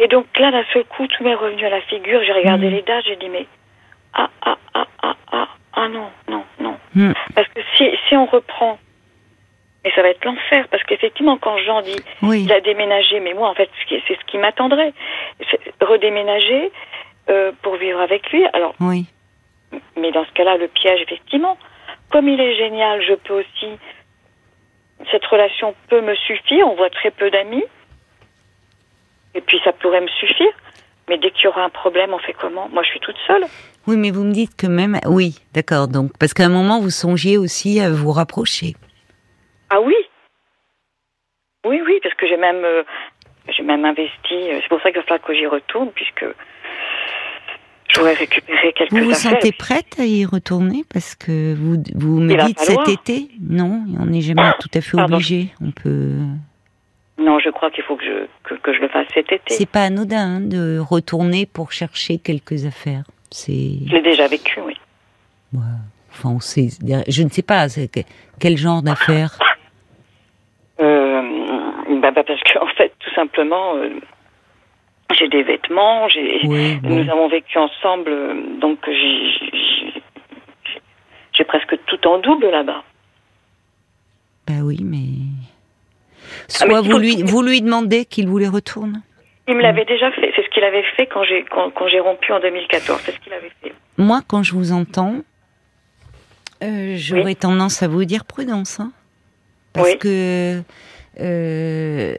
Et 0.00 0.08
donc 0.08 0.26
là, 0.38 0.50
d'un 0.50 0.64
seul 0.72 0.84
coup, 0.84 1.06
tout 1.06 1.24
m'est 1.24 1.34
revenu 1.34 1.64
à 1.66 1.70
la 1.70 1.80
figure. 1.82 2.20
J'ai 2.24 2.32
regardé 2.32 2.68
hmm. 2.68 2.74
les 2.74 2.82
dates, 2.82 3.04
j'ai 3.06 3.16
dit 3.16 3.28
mais 3.28 3.46
ah 4.14 4.30
ah 4.42 4.56
ah 4.74 4.86
ah 5.02 5.16
ah 5.32 5.48
ah 5.74 5.88
non 5.88 6.08
non 6.28 6.44
non. 6.58 6.76
Parce 7.34 7.48
que 7.48 7.60
si 7.76 7.84
si 8.08 8.16
on 8.16 8.24
reprend 8.24 8.78
mais 9.84 9.92
ça 9.94 10.02
va 10.02 10.08
être 10.08 10.24
l'enfer 10.24 10.66
parce 10.70 10.82
qu'effectivement, 10.84 11.38
quand 11.38 11.56
Jean 11.58 11.82
dit 11.82 11.96
il 12.22 12.52
a 12.52 12.60
déménagé, 12.60 13.20
mais 13.20 13.34
moi 13.34 13.48
en 13.48 13.54
fait 13.54 13.70
c'est 13.88 14.00
ce 14.08 14.24
qui 14.26 14.38
m'attendrait, 14.38 14.92
redéménager 15.80 16.70
euh, 17.28 17.52
pour 17.62 17.76
vivre 17.76 18.00
avec 18.00 18.30
lui. 18.32 18.44
Alors, 18.52 18.74
oui. 18.80 19.06
mais 19.96 20.10
dans 20.12 20.24
ce 20.24 20.32
cas-là, 20.32 20.56
le 20.56 20.68
piège 20.68 21.00
effectivement, 21.02 21.56
comme 22.10 22.28
il 22.28 22.40
est 22.40 22.56
génial, 22.56 23.02
je 23.02 23.14
peux 23.14 23.40
aussi 23.40 23.78
cette 25.10 25.24
relation 25.26 25.74
peut 25.88 26.00
me 26.00 26.14
suffire. 26.14 26.66
On 26.66 26.74
voit 26.74 26.90
très 26.90 27.10
peu 27.10 27.30
d'amis, 27.30 27.64
et 29.34 29.40
puis 29.40 29.60
ça 29.64 29.72
pourrait 29.72 30.00
me 30.00 30.08
suffire. 30.08 30.52
Mais 31.08 31.16
dès 31.18 31.30
qu'il 31.30 31.44
y 31.44 31.46
aura 31.48 31.64
un 31.64 31.70
problème, 31.70 32.12
on 32.12 32.18
fait 32.18 32.34
comment? 32.34 32.68
Moi, 32.68 32.82
je 32.82 32.90
suis 32.90 33.00
toute 33.00 33.16
seule. 33.26 33.44
Oui, 33.86 33.96
mais 33.96 34.10
vous 34.10 34.24
me 34.24 34.32
dites 34.32 34.54
que 34.56 34.66
même, 34.66 34.98
oui, 35.06 35.38
d'accord. 35.54 35.88
Donc, 35.88 36.10
parce 36.18 36.34
qu'à 36.34 36.44
un 36.44 36.50
moment, 36.50 36.80
vous 36.80 36.90
songiez 36.90 37.38
aussi 37.38 37.80
à 37.80 37.90
vous 37.90 38.12
rapprocher. 38.12 38.74
Ah 39.70 39.80
oui 39.80 39.94
Oui, 41.66 41.80
oui, 41.84 41.98
parce 42.02 42.14
que 42.14 42.26
j'ai 42.26 42.36
même, 42.36 42.64
euh, 42.64 42.82
j'ai 43.48 43.62
même 43.62 43.84
investi. 43.84 44.34
Euh, 44.34 44.58
c'est 44.62 44.68
pour 44.68 44.80
ça 44.80 44.90
qu'il 44.90 45.00
va 45.00 45.06
falloir 45.06 45.26
que 45.26 45.34
j'y 45.34 45.46
retourne, 45.46 45.90
puisque 45.94 46.24
j'aurais 47.88 48.14
récupéré 48.14 48.72
quelques 48.72 48.92
Vous 48.92 49.04
vous 49.04 49.10
affaires. 49.10 49.32
sentez 49.32 49.52
prête 49.52 49.98
à 49.98 50.04
y 50.04 50.24
retourner 50.24 50.84
Parce 50.92 51.14
que 51.14 51.54
vous, 51.54 51.76
vous 51.94 52.20
me 52.20 52.34
dites 52.46 52.58
cet 52.60 52.88
été? 52.88 53.28
Non, 53.40 53.82
on 54.00 54.06
n'est 54.06 54.22
jamais 54.22 54.50
tout 54.60 54.70
à 54.74 54.80
fait 54.80 55.00
obligé. 55.00 55.48
On 55.60 55.70
peut. 55.70 56.14
Non, 57.18 57.40
je 57.40 57.50
crois 57.50 57.70
qu'il 57.70 57.82
faut 57.82 57.96
que 57.96 58.04
je, 58.04 58.54
que, 58.62 58.72
je 58.72 58.80
le 58.80 58.88
fasse 58.88 59.08
cet 59.12 59.32
été. 59.32 59.52
C'est 59.54 59.68
pas 59.68 59.82
anodin 59.84 60.36
hein, 60.36 60.40
de 60.40 60.78
retourner 60.78 61.46
pour 61.46 61.72
chercher 61.72 62.18
quelques 62.18 62.64
affaires. 62.64 63.02
C'est. 63.30 63.72
Je 63.86 63.92
l'ai 63.96 64.02
déjà 64.02 64.28
vécu, 64.28 64.60
oui. 64.60 64.74
Enfin, 66.10 66.30
on 66.30 66.40
sait. 66.40 66.68
Je 67.08 67.22
ne 67.22 67.28
sais 67.28 67.42
pas 67.42 67.66
quel 68.38 68.56
genre 68.56 68.82
d'affaires. 68.82 69.38
Euh, 70.80 71.22
bah, 72.00 72.12
bah, 72.12 72.22
parce 72.24 72.40
qu'en 72.40 72.47
en 72.62 72.66
fait, 72.68 72.92
tout 72.98 73.14
simplement, 73.14 73.76
euh, 73.76 73.90
j'ai 75.14 75.28
des 75.28 75.42
vêtements, 75.42 76.08
j'ai, 76.08 76.40
nous 76.82 77.10
avons 77.10 77.28
vécu 77.28 77.58
ensemble, 77.58 78.10
donc 78.60 78.78
j'ai 81.32 81.44
presque 81.44 81.76
tout 81.86 82.06
en 82.06 82.18
double 82.18 82.50
là-bas. 82.50 82.84
Ben 84.46 84.62
oui, 84.62 84.78
mais 84.82 84.98
ah, 86.60 86.66
soit 86.66 86.80
vous 86.80 86.98
lui 86.98 87.22
vous 87.22 87.42
lui 87.42 87.60
demandez 87.60 88.04
qu'il 88.04 88.28
vous 88.28 88.38
les 88.38 88.48
retourne. 88.48 89.02
Il 89.46 89.56
me 89.56 89.62
l'avait 89.62 89.84
déjà 89.84 90.10
fait. 90.12 90.32
C'est 90.36 90.44
ce 90.44 90.50
qu'il 90.50 90.64
avait 90.64 90.84
fait 90.96 91.06
quand 91.06 91.22
j'ai 91.24 91.44
quand, 91.44 91.88
j'ai 91.88 92.00
rompu 92.00 92.32
en 92.32 92.40
2014. 92.40 93.00
C'est 93.04 93.12
ce 93.12 93.20
qu'il 93.20 93.32
avait 93.32 93.52
fait. 93.62 93.72
Moi, 93.96 94.20
quand 94.26 94.42
je 94.42 94.52
vous 94.52 94.72
entends, 94.72 95.16
euh, 96.62 96.94
j'aurais 96.96 97.34
tendance 97.34 97.82
à 97.82 97.88
vous 97.88 98.04
dire 98.04 98.24
prudence, 98.24 98.80
hein. 98.80 98.92
parce 99.72 99.94
que 99.96 100.60
euh, 101.20 102.14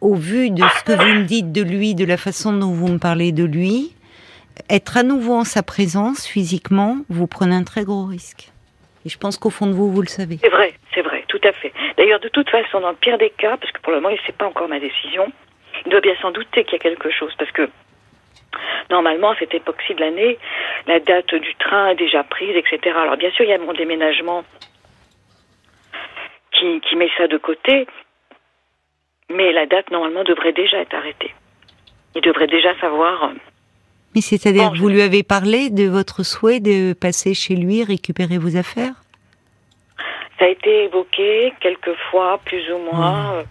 au 0.00 0.14
vu 0.14 0.50
de 0.50 0.62
ce 0.62 0.84
que 0.84 0.92
vous 0.92 1.20
me 1.20 1.24
dites 1.24 1.52
de 1.52 1.62
lui, 1.62 1.94
de 1.94 2.04
la 2.04 2.16
façon 2.16 2.52
dont 2.52 2.72
vous 2.72 2.88
me 2.88 2.98
parlez 2.98 3.32
de 3.32 3.44
lui, 3.44 3.94
être 4.70 4.96
à 4.96 5.02
nouveau 5.02 5.34
en 5.34 5.44
sa 5.44 5.62
présence 5.62 6.26
physiquement, 6.26 6.98
vous 7.08 7.26
prenez 7.26 7.54
un 7.54 7.64
très 7.64 7.84
gros 7.84 8.04
risque. 8.04 8.50
Et 9.06 9.08
je 9.08 9.18
pense 9.18 9.38
qu'au 9.38 9.50
fond 9.50 9.66
de 9.66 9.72
vous, 9.72 9.90
vous 9.90 10.02
le 10.02 10.08
savez. 10.08 10.38
C'est 10.42 10.50
vrai, 10.50 10.74
c'est 10.94 11.02
vrai, 11.02 11.24
tout 11.28 11.40
à 11.44 11.52
fait. 11.52 11.72
D'ailleurs, 11.96 12.20
de 12.20 12.28
toute 12.28 12.50
façon, 12.50 12.80
dans 12.80 12.90
le 12.90 12.96
pire 12.96 13.18
des 13.18 13.30
cas, 13.30 13.56
parce 13.56 13.72
que 13.72 13.80
pour 13.80 13.92
le 13.92 14.00
moment, 14.00 14.10
il 14.10 14.20
ne 14.20 14.26
sait 14.26 14.32
pas 14.32 14.46
encore 14.46 14.68
ma 14.68 14.80
décision, 14.80 15.30
il 15.86 15.90
doit 15.90 16.00
bien 16.00 16.14
s'en 16.20 16.30
douter 16.30 16.64
qu'il 16.64 16.74
y 16.74 16.76
a 16.76 16.82
quelque 16.82 17.10
chose, 17.10 17.32
parce 17.38 17.50
que 17.52 17.68
normalement, 18.90 19.30
à 19.30 19.36
cette 19.36 19.54
époque-ci 19.54 19.94
de 19.94 20.00
l'année, 20.00 20.38
la 20.86 21.00
date 21.00 21.34
du 21.34 21.54
train 21.56 21.88
est 21.88 21.96
déjà 21.96 22.24
prise, 22.24 22.56
etc. 22.56 22.96
Alors, 22.96 23.16
bien 23.16 23.30
sûr, 23.30 23.44
il 23.44 23.50
y 23.50 23.54
a 23.54 23.58
mon 23.58 23.72
déménagement 23.72 24.44
qui, 26.52 26.80
qui 26.80 26.96
met 26.96 27.10
ça 27.16 27.28
de 27.28 27.36
côté, 27.36 27.86
mais 29.34 29.52
la 29.52 29.66
date, 29.66 29.90
normalement, 29.90 30.24
devrait 30.24 30.52
déjà 30.52 30.78
être 30.78 30.94
arrêtée. 30.94 31.34
Il 32.14 32.22
devrait 32.22 32.46
déjà 32.46 32.78
savoir 32.80 33.32
Mais 34.14 34.20
c'est-à-dire 34.20 34.72
que 34.72 34.78
vous 34.78 34.88
lui 34.88 35.02
avez 35.02 35.22
parlé 35.22 35.70
de 35.70 35.86
votre 35.88 36.22
souhait 36.22 36.60
de 36.60 36.92
passer 36.94 37.34
chez 37.34 37.54
lui, 37.54 37.84
récupérer 37.84 38.38
vos 38.38 38.56
affaires? 38.56 38.94
Ça 40.38 40.44
a 40.44 40.48
été 40.48 40.84
évoqué 40.84 41.52
quelques 41.60 41.94
fois, 42.10 42.40
plus 42.44 42.64
ou 42.72 42.78
moins. 42.78 43.34
Euh, 43.34 43.42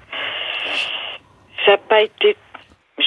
Ça 1.66 1.72
n'a 1.72 1.78
pas 1.78 2.02
été. 2.02 2.36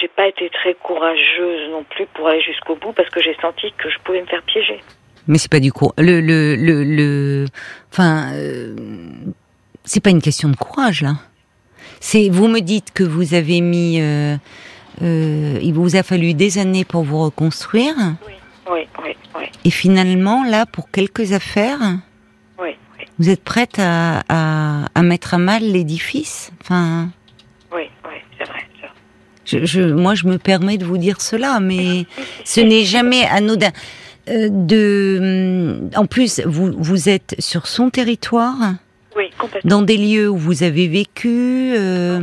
J'ai 0.00 0.08
pas 0.08 0.28
été 0.28 0.48
très 0.50 0.74
courageuse 0.74 1.70
non 1.70 1.82
plus 1.82 2.06
pour 2.14 2.28
aller 2.28 2.40
jusqu'au 2.42 2.76
bout 2.76 2.92
parce 2.92 3.10
que 3.10 3.20
j'ai 3.20 3.34
senti 3.42 3.72
que 3.76 3.90
je 3.90 3.98
pouvais 4.04 4.20
me 4.20 4.26
faire 4.26 4.42
piéger. 4.42 4.80
Mais 5.26 5.36
c'est 5.36 5.50
pas 5.50 5.58
du 5.58 5.72
coup. 5.72 5.90
Le, 5.98 6.20
le, 6.20 6.54
le, 6.54 6.84
le, 6.84 7.46
enfin, 7.92 8.32
euh, 8.34 8.76
c'est 9.84 10.02
pas 10.02 10.10
une 10.10 10.22
question 10.22 10.48
de 10.48 10.56
courage 10.56 11.02
là. 11.02 11.14
C'est, 12.00 12.28
vous 12.30 12.48
me 12.48 12.60
dites 12.60 12.92
que 12.92 13.04
vous 13.04 13.34
avez 13.34 13.60
mis, 13.60 14.00
euh, 14.00 14.36
euh, 15.02 15.58
il 15.62 15.74
vous 15.74 15.96
a 15.96 16.02
fallu 16.02 16.34
des 16.34 16.58
années 16.58 16.84
pour 16.84 17.04
vous 17.04 17.18
reconstruire. 17.22 17.94
Oui, 18.26 18.32
oui, 18.72 18.80
oui, 19.04 19.16
oui. 19.38 19.44
Et 19.64 19.70
finalement, 19.70 20.42
là, 20.44 20.64
pour 20.66 20.90
quelques 20.90 21.32
affaires, 21.32 21.78
oui, 22.60 22.70
oui. 22.98 23.04
vous 23.18 23.28
êtes 23.28 23.44
prête 23.44 23.78
à, 23.78 24.22
à, 24.28 24.86
à 24.94 25.02
mettre 25.02 25.34
à 25.34 25.38
mal 25.38 25.62
l'édifice? 25.62 26.50
Enfin, 26.62 27.10
Oui, 27.72 27.82
oui, 28.06 28.14
c'est 28.38 28.48
vrai. 28.48 28.60
ça. 28.80 28.88
je, 29.44 29.64
je, 29.66 29.80
moi, 29.82 30.14
je 30.14 30.26
me 30.26 30.38
permets 30.38 30.78
de 30.78 30.86
vous 30.86 30.98
dire 30.98 31.20
cela, 31.20 31.60
mais 31.60 32.06
ce 32.44 32.60
n'est 32.60 32.84
jamais 32.84 33.26
anodin. 33.26 33.72
Euh, 34.28 34.48
de, 34.50 35.90
en 35.96 36.06
plus, 36.06 36.40
vous, 36.46 36.72
vous 36.78 37.08
êtes 37.10 37.34
sur 37.38 37.66
son 37.66 37.90
territoire, 37.90 38.56
Oui, 39.16 39.30
complètement. 39.38 39.68
dans 39.68 39.82
des 39.82 39.96
lieux 39.96 40.28
où 40.28 40.36
vous 40.36 40.62
avez 40.62 40.86
vécu. 40.88 41.72
euh, 41.76 42.20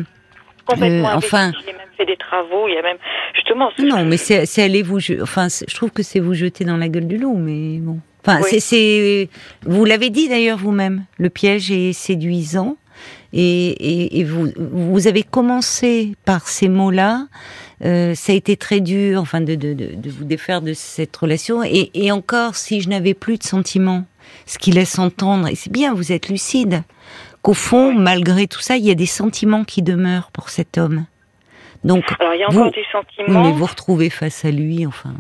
complètement 0.66 1.10
euh, 1.10 1.16
enfin- 1.16 1.52
J'ai 1.66 1.74
même 1.74 1.82
fait 1.98 2.06
des 2.06 2.18
travaux. 2.18 2.68
Il 2.68 2.74
y 2.76 2.78
a 2.78 2.82
même 2.82 2.98
justement. 3.36 3.70
non, 3.80 4.06
mais 4.06 4.18
c'est 4.18 4.46
c'est 4.46 4.64
aller 4.64 4.84
vous. 4.84 5.00
je- 5.00 5.22
Enfin, 5.22 5.48
je 5.50 5.74
trouve 5.76 5.92
que 5.92 6.04
c'est 6.04 6.20
vous 6.20 6.34
jeter 6.34 6.64
dans 6.66 6.78
la 6.78 6.88
gueule 6.90 7.08
du 7.08 7.18
loup, 7.18 7.38
mais 7.38 7.80
bon. 7.80 8.00
Enfin, 8.26 8.40
Oui. 8.42 8.48
c'est- 8.50 8.60
c'est. 8.60 9.30
Vous 9.66 9.86
l'avez 9.86 10.10
dit 10.10 10.28
d'ailleurs 10.30 10.58
vous-même. 10.58 11.06
Le 11.18 11.30
piège 11.30 11.72
est 11.72 11.94
séduisant, 11.94 12.76
et, 13.34 13.68
et, 13.70 14.20
et 14.20 14.24
vous 14.24 14.50
vous 14.58 15.08
avez 15.08 15.24
commencé 15.24 16.14
par 16.26 16.48
ces 16.48 16.68
mots-là. 16.68 17.28
Euh, 17.86 18.16
ça 18.16 18.34
a 18.34 18.36
été 18.36 18.58
très 18.58 18.80
dur, 18.80 19.22
enfin, 19.22 19.40
de, 19.40 19.54
de, 19.56 19.74
de, 19.74 19.90
de 19.96 20.10
vous 20.10 20.26
défaire 20.26 20.62
de 20.62 20.74
cette 20.74 21.16
relation. 21.16 21.64
Et, 21.64 21.92
et 21.94 22.12
encore, 22.12 22.56
si 22.56 22.82
je 22.82 22.90
n'avais 22.90 23.14
plus 23.14 23.38
de 23.38 23.44
sentiments, 23.44 24.04
ce 24.46 24.58
qui 24.58 24.72
laisse 24.72 24.98
entendre, 25.00 25.48
et 25.48 25.56
c'est 25.56 25.72
bien, 25.72 25.94
vous 25.94 26.12
êtes 26.12 26.30
lucide, 26.30 26.84
qu'au 27.42 27.54
fond, 27.54 27.94
malgré 27.94 28.48
tout 28.48 28.60
ça, 28.62 28.78
il 28.78 28.86
y 28.86 28.92
a 28.92 28.96
des 28.96 29.06
sentiments 29.06 29.64
qui 29.64 29.82
demeurent 29.82 30.32
pour 30.32 30.50
cet 30.50 30.78
homme. 30.78 31.06
Donc, 31.84 32.04
Alors 32.20 32.34
il 32.34 32.40
y 32.40 32.44
a 32.44 32.48
vous- 32.50 32.62
encore 32.62 32.74
sentiments. 32.92 33.44
mais 33.44 33.52
vous 33.52 33.66
retrouvez 33.66 34.10
face 34.10 34.44
à 34.46 34.52
lui, 34.52 34.86
enfin. 34.86 35.14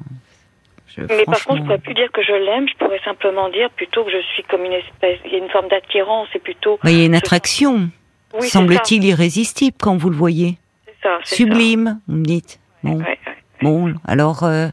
je- 0.87 1.01
Mais 1.01 1.07
par 1.07 1.25
contre, 1.25 1.37
je 1.37 1.41
franchement- 1.43 1.63
pourrais 1.65 1.77
plus 1.77 1.93
dire 1.93 2.11
que 2.11 2.23
je 2.23 2.33
l'aime. 2.33 2.67
Je 2.67 2.75
pourrais 2.83 2.99
simplement 3.05 3.49
dire 3.49 3.69
plutôt 3.71 4.03
que 4.03 4.11
je 4.11 4.21
suis 4.33 4.43
comme 4.43 4.65
une 4.65 4.73
espèce. 4.73 5.19
Il 5.25 5.31
y 5.31 5.35
a 5.35 5.37
une 5.37 5.49
forme 5.49 5.67
d'attirance. 5.69 6.27
C'est 6.33 6.41
plutôt. 6.41 6.79
Bah, 6.83 6.89
il 6.89 6.97
y 6.97 7.01
a 7.03 7.05
une 7.05 7.13
attraction, 7.15 7.89
Oui, 8.33 8.47
semble-t-il 8.49 9.03
irrésistible 9.03 9.77
quand 9.79 9.95
vous 9.95 10.09
le 10.09 10.15
voyez. 10.17 10.57
ça, 11.03 11.19
c'est 11.23 11.29
ça, 11.29 11.35
Sublime, 11.35 11.99
vous 12.07 12.15
me 12.17 12.25
dites. 12.25 12.59
Bon, 12.83 12.97
Ouais, 12.97 13.05
ouais. 13.05 13.19
bon, 13.61 13.93
alors, 14.05 14.41
euh, 14.43 14.69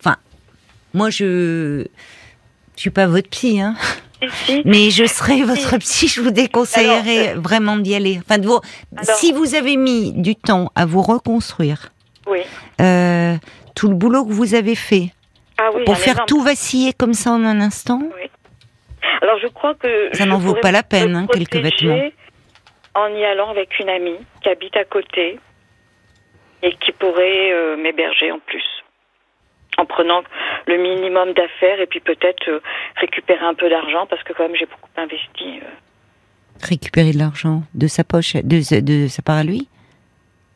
enfin, 0.00 0.16
moi 0.92 1.08
je 1.08 1.86
suis 2.82 2.90
pas 2.90 3.06
votre 3.06 3.28
psy, 3.30 3.60
hein, 3.60 3.74
Si, 4.46 4.62
mais 4.64 4.90
je 4.90 5.04
serais 5.04 5.42
votre 5.42 5.76
psy, 5.78 6.06
je 6.08 6.20
vous 6.20 6.30
déconseillerais 6.30 7.28
Alors, 7.30 7.42
vraiment 7.42 7.76
d'y 7.76 7.94
aller. 7.94 8.20
Enfin, 8.24 8.38
de 8.38 8.46
vous, 8.46 8.60
Alors- 8.96 9.16
si 9.16 9.32
vous 9.32 9.54
avez 9.54 9.76
mis 9.76 10.12
du 10.12 10.36
temps 10.36 10.70
à 10.76 10.86
vous 10.86 11.02
reconstruire, 11.02 11.92
Oui. 12.26 12.40
euh, 12.80 13.34
tout 13.74 13.88
le 13.88 13.94
boulot 13.94 14.24
que 14.24 14.32
vous 14.32 14.54
avez 14.54 14.74
fait 14.76 15.08
Ah 15.58 15.70
oui. 15.74 15.84
pour 15.84 15.96
faire 15.96 16.24
tout 16.26 16.40
vaciller 16.42 16.92
comme 16.92 17.14
ça 17.14 17.30
en 17.32 17.44
un 17.44 17.60
instant, 17.60 18.00
Alors 19.22 19.38
je 19.42 19.48
crois 19.48 19.74
que. 19.74 20.08
Ça 20.12 20.26
n'en 20.26 20.38
vaut 20.38 20.54
pas 20.54 20.70
la 20.72 20.82
peine, 20.82 21.14
hein, 21.16 21.26
quelques 21.32 21.56
vêtements. 21.56 22.00
En 22.94 23.08
y 23.08 23.24
allant 23.24 23.50
avec 23.50 23.78
une 23.80 23.88
amie 23.88 24.18
qui 24.42 24.48
habite 24.50 24.76
à 24.76 24.84
côté 24.84 25.38
et 26.62 26.72
qui 26.76 26.92
pourrait 26.92 27.52
euh, 27.52 27.76
m'héberger 27.76 28.30
en 28.30 28.38
plus. 28.40 28.64
En 29.82 29.86
prenant 29.86 30.22
le 30.68 30.76
minimum 30.78 31.32
d'affaires 31.34 31.80
et 31.80 31.86
puis 31.86 31.98
peut-être 31.98 32.48
euh, 32.48 32.60
récupérer 33.00 33.44
un 33.44 33.54
peu 33.54 33.68
d'argent 33.68 34.06
parce 34.08 34.22
que 34.22 34.32
quand 34.32 34.44
même 34.44 34.54
j'ai 34.56 34.66
beaucoup 34.66 34.88
investi. 34.96 35.58
euh. 35.60 35.66
récupérer 36.68 37.10
de 37.12 37.18
l'argent 37.18 37.62
de 37.74 37.88
sa 37.88 38.04
poche, 38.04 38.34
de, 38.36 38.80
de 38.80 39.08
sa 39.08 39.22
part 39.22 39.38
à 39.38 39.42
lui? 39.44 39.66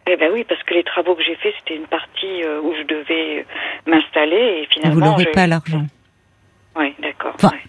Eh 0.09 0.17
ben 0.17 0.31
oui, 0.33 0.45
parce 0.49 0.63
que 0.63 0.75
les 0.75 0.85
travaux 0.85 1.17
que 1.17 1.25
j'ai 1.25 1.35
faits, 1.35 1.55
c'était 1.59 1.75
une 1.75 1.89
partie 1.89 2.45
euh, 2.45 2.61
où 2.61 2.73
je 2.79 2.85
devais 2.87 3.45
m'installer 3.89 4.63
et 4.63 4.69
finalement. 4.73 4.95
vous 4.95 5.01
l'aurez 5.01 5.25
j'ai- 5.25 5.33
pas 5.33 5.49
l'argent. 5.49 5.85
Oui, 6.77 6.95
d'accord. 7.03 7.33
Enfin, 7.35 7.49
ouais. 7.49 7.63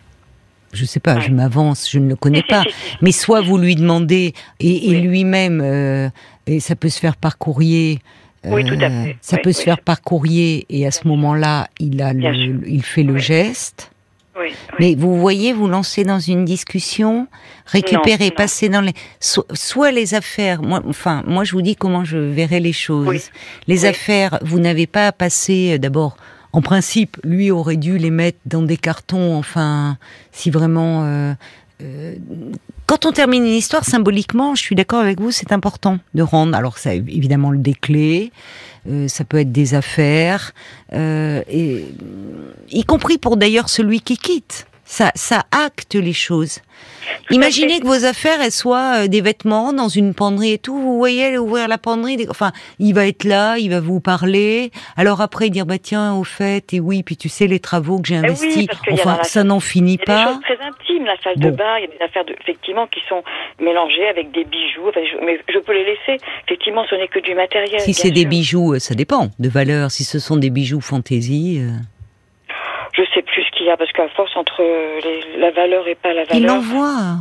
Je 0.74 0.86
sais 0.86 1.00
pas, 1.00 1.20
je 1.20 1.32
m'avance, 1.32 1.90
je 1.90 1.98
ne 1.98 2.10
le 2.10 2.16
connais 2.16 2.44
pas. 2.44 2.64
Mais 3.02 3.12
soit 3.12 3.42
vous 3.42 3.58
lui 3.58 3.76
demandez 3.76 4.34
et, 4.60 4.90
et 4.92 4.96
Oui. 4.98 5.02
lui-même, 5.02 5.62
euh, 5.62 6.10
et 6.46 6.60
ça 6.60 6.76
peut 6.76 6.90
se 6.90 7.00
faire 7.00 7.16
par 7.16 7.40
courrier. 7.40 7.98
Oui, 8.46 8.64
tout 8.64 8.76
à 8.80 8.86
euh, 8.86 9.04
fait. 9.04 9.18
Ça 9.22 9.36
Oui, 9.38 9.42
peut 9.44 9.52
se 9.52 9.62
faire 9.64 9.80
par 9.80 10.02
courrier 10.02 10.66
et 10.70 10.86
à 10.88 10.92
ce 10.92 11.08
moment-là, 11.08 11.68
il 11.80 12.02
a 12.02 12.14
le, 12.14 12.68
il 12.68 12.84
fait 12.84 13.04
le 13.04 13.18
geste. 13.18 13.92
Oui, 14.40 14.50
oui. 14.50 14.76
Mais 14.80 14.96
vous 14.96 15.20
voyez, 15.20 15.52
vous 15.52 15.68
lancez 15.68 16.04
dans 16.04 16.20
une 16.20 16.46
discussion, 16.46 17.28
récupérer, 17.66 18.26
non. 18.30 18.36
passer 18.36 18.70
dans 18.70 18.82
les, 18.82 18.94
so- 19.20 19.48
soit 19.54 19.92
les 19.92 20.14
affaires. 20.14 20.62
Moi, 20.62 20.82
enfin, 20.88 21.24
moi, 21.26 21.44
je 21.44 21.54
vous 21.54 21.64
dis 21.64 21.76
comment 21.76 22.04
je 22.06 22.18
verrai 22.20 22.60
les 22.60 22.72
choses. 22.74 23.08
Oui. 23.08 23.22
Les 23.68 23.86
affaires, 23.86 24.38
vous 24.44 24.60
n'avez 24.60 24.86
pas 24.86 25.08
à 25.08 25.12
passer. 25.12 25.74
euh, 25.74 25.78
D'abord, 25.80 26.18
en 26.54 26.62
principe, 26.62 27.18
lui 27.24 27.50
aurait 27.50 27.78
dû 27.78 27.98
les 27.98 28.12
mettre 28.12 28.38
dans 28.46 28.62
des 28.62 28.78
cartons. 28.78 29.36
Enfin, 29.36 29.98
si 30.32 30.52
vraiment. 30.52 31.04
euh, 31.04 31.34
euh, 31.82 32.14
quand 32.88 33.06
on 33.06 33.12
termine 33.12 33.46
une 33.46 33.54
histoire 33.54 33.84
symboliquement, 33.84 34.56
je 34.56 34.62
suis 34.62 34.76
d'accord 34.76 35.02
avec 35.02 35.20
vous, 35.20 35.32
c'est 35.32 35.52
important 35.52 36.00
de 36.16 36.24
rendre. 36.24 36.56
Alors, 36.56 36.78
ça, 36.78 36.96
évidemment, 36.96 37.52
le 37.52 37.62
clés, 37.80 38.32
euh, 38.90 39.10
ça 39.10 39.26
peut 39.26 39.40
être 39.40 39.52
des 39.52 39.76
affaires, 39.76 40.54
euh, 40.94 41.44
et 41.50 41.86
y 42.72 42.84
compris 42.86 43.18
pour 43.18 43.36
d'ailleurs 43.36 43.68
celui 43.68 44.00
qui 44.00 44.18
quitte. 44.18 44.68
Ça, 44.90 45.12
ça 45.16 45.44
acte 45.52 45.96
les 45.96 46.14
choses. 46.14 46.62
Imaginez 47.30 47.82
que 47.82 47.86
vos 47.86 48.06
affaires 48.06 48.40
elles 48.42 48.54
soient 48.54 49.04
euh, 49.04 49.08
des 49.08 49.20
vêtements 49.20 49.74
dans 49.74 49.90
une 49.90 50.14
penderie 50.14 50.54
et 50.54 50.58
tout. 50.58 50.80
Vous 50.80 50.98
voyez 50.98 51.38
ouvrir 51.38 51.68
la 51.68 51.78
penderie. 51.78 52.26
Enfin, 52.30 52.54
il 52.80 52.94
va 52.94 53.06
être 53.06 53.26
là, 53.26 53.58
il 53.58 53.70
va 53.70 53.82
vous 53.82 54.00
parler. 54.00 54.72
Alors 54.96 55.20
après 55.20 55.50
dire 55.50 55.66
bah 55.66 55.78
tiens 55.78 56.14
au 56.14 56.24
fait 56.24 56.74
et 56.74 56.80
oui 56.80 57.04
puis 57.04 57.18
tu 57.18 57.28
sais 57.28 57.48
les 57.48 57.60
travaux 57.60 58.00
que 58.00 58.08
j'ai 58.08 58.16
Eh 58.16 58.20
oui, 58.20 58.26
investis. 58.28 58.68
enfin 58.92 59.20
ça 59.24 59.44
n'en 59.44 59.60
finit 59.60 59.96
Il 59.96 60.10
y 60.10 60.12
a 60.14 60.16
des 60.18 60.24
pas. 60.24 60.34
choses 60.34 60.42
très 60.44 60.66
intimes, 60.66 61.06
la 61.06 61.18
salle 61.22 61.36
Bon. 61.36 61.50
de 61.50 61.56
bain, 61.56 61.78
il 61.80 61.82
y 61.82 61.88
a 61.94 61.98
des 61.98 62.04
affaires 62.06 62.24
de, 62.26 62.34
effectivement 62.42 62.88
qui 62.88 63.02
sont 63.10 63.24
mélangées 63.60 64.08
avec 64.08 64.32
des 64.32 64.46
bijoux. 64.46 64.88
Enfin, 64.88 65.02
je- 65.04 65.26
mais 65.26 65.38
je 65.54 65.60
peux 65.60 65.74
les 65.74 65.84
laisser. 65.84 66.24
Effectivement, 66.46 66.86
ce 66.90 66.96
n'est 66.96 67.10
que 67.10 67.20
du 67.20 67.36
matériel. 67.36 67.82
Si 67.82 67.94
c'est 67.94 68.12
des 68.12 68.26
bijoux, 68.26 68.76
euh, 68.76 68.80
ça 68.80 68.96
dépend 68.96 69.28
de 69.38 69.50
valeur. 69.50 69.92
Si 69.92 70.06
ce 70.06 70.20
sont 70.20 70.38
des 70.38 70.50
bijoux 70.50 70.80
fantaisie, 70.80 71.58
euh, 71.60 71.72
Je 72.94 73.04
sais 73.14 73.22
parce 73.78 73.92
qu'à 73.92 74.08
force 74.10 74.32
entre 74.38 74.62
les- 74.62 75.40
la 75.40 75.52
valeur 75.52 75.88
et 75.88 75.96
pas 75.96 76.14
la 76.14 76.24
il 76.34 76.42
valeur. 76.44 76.56
l'envoie. 76.56 77.18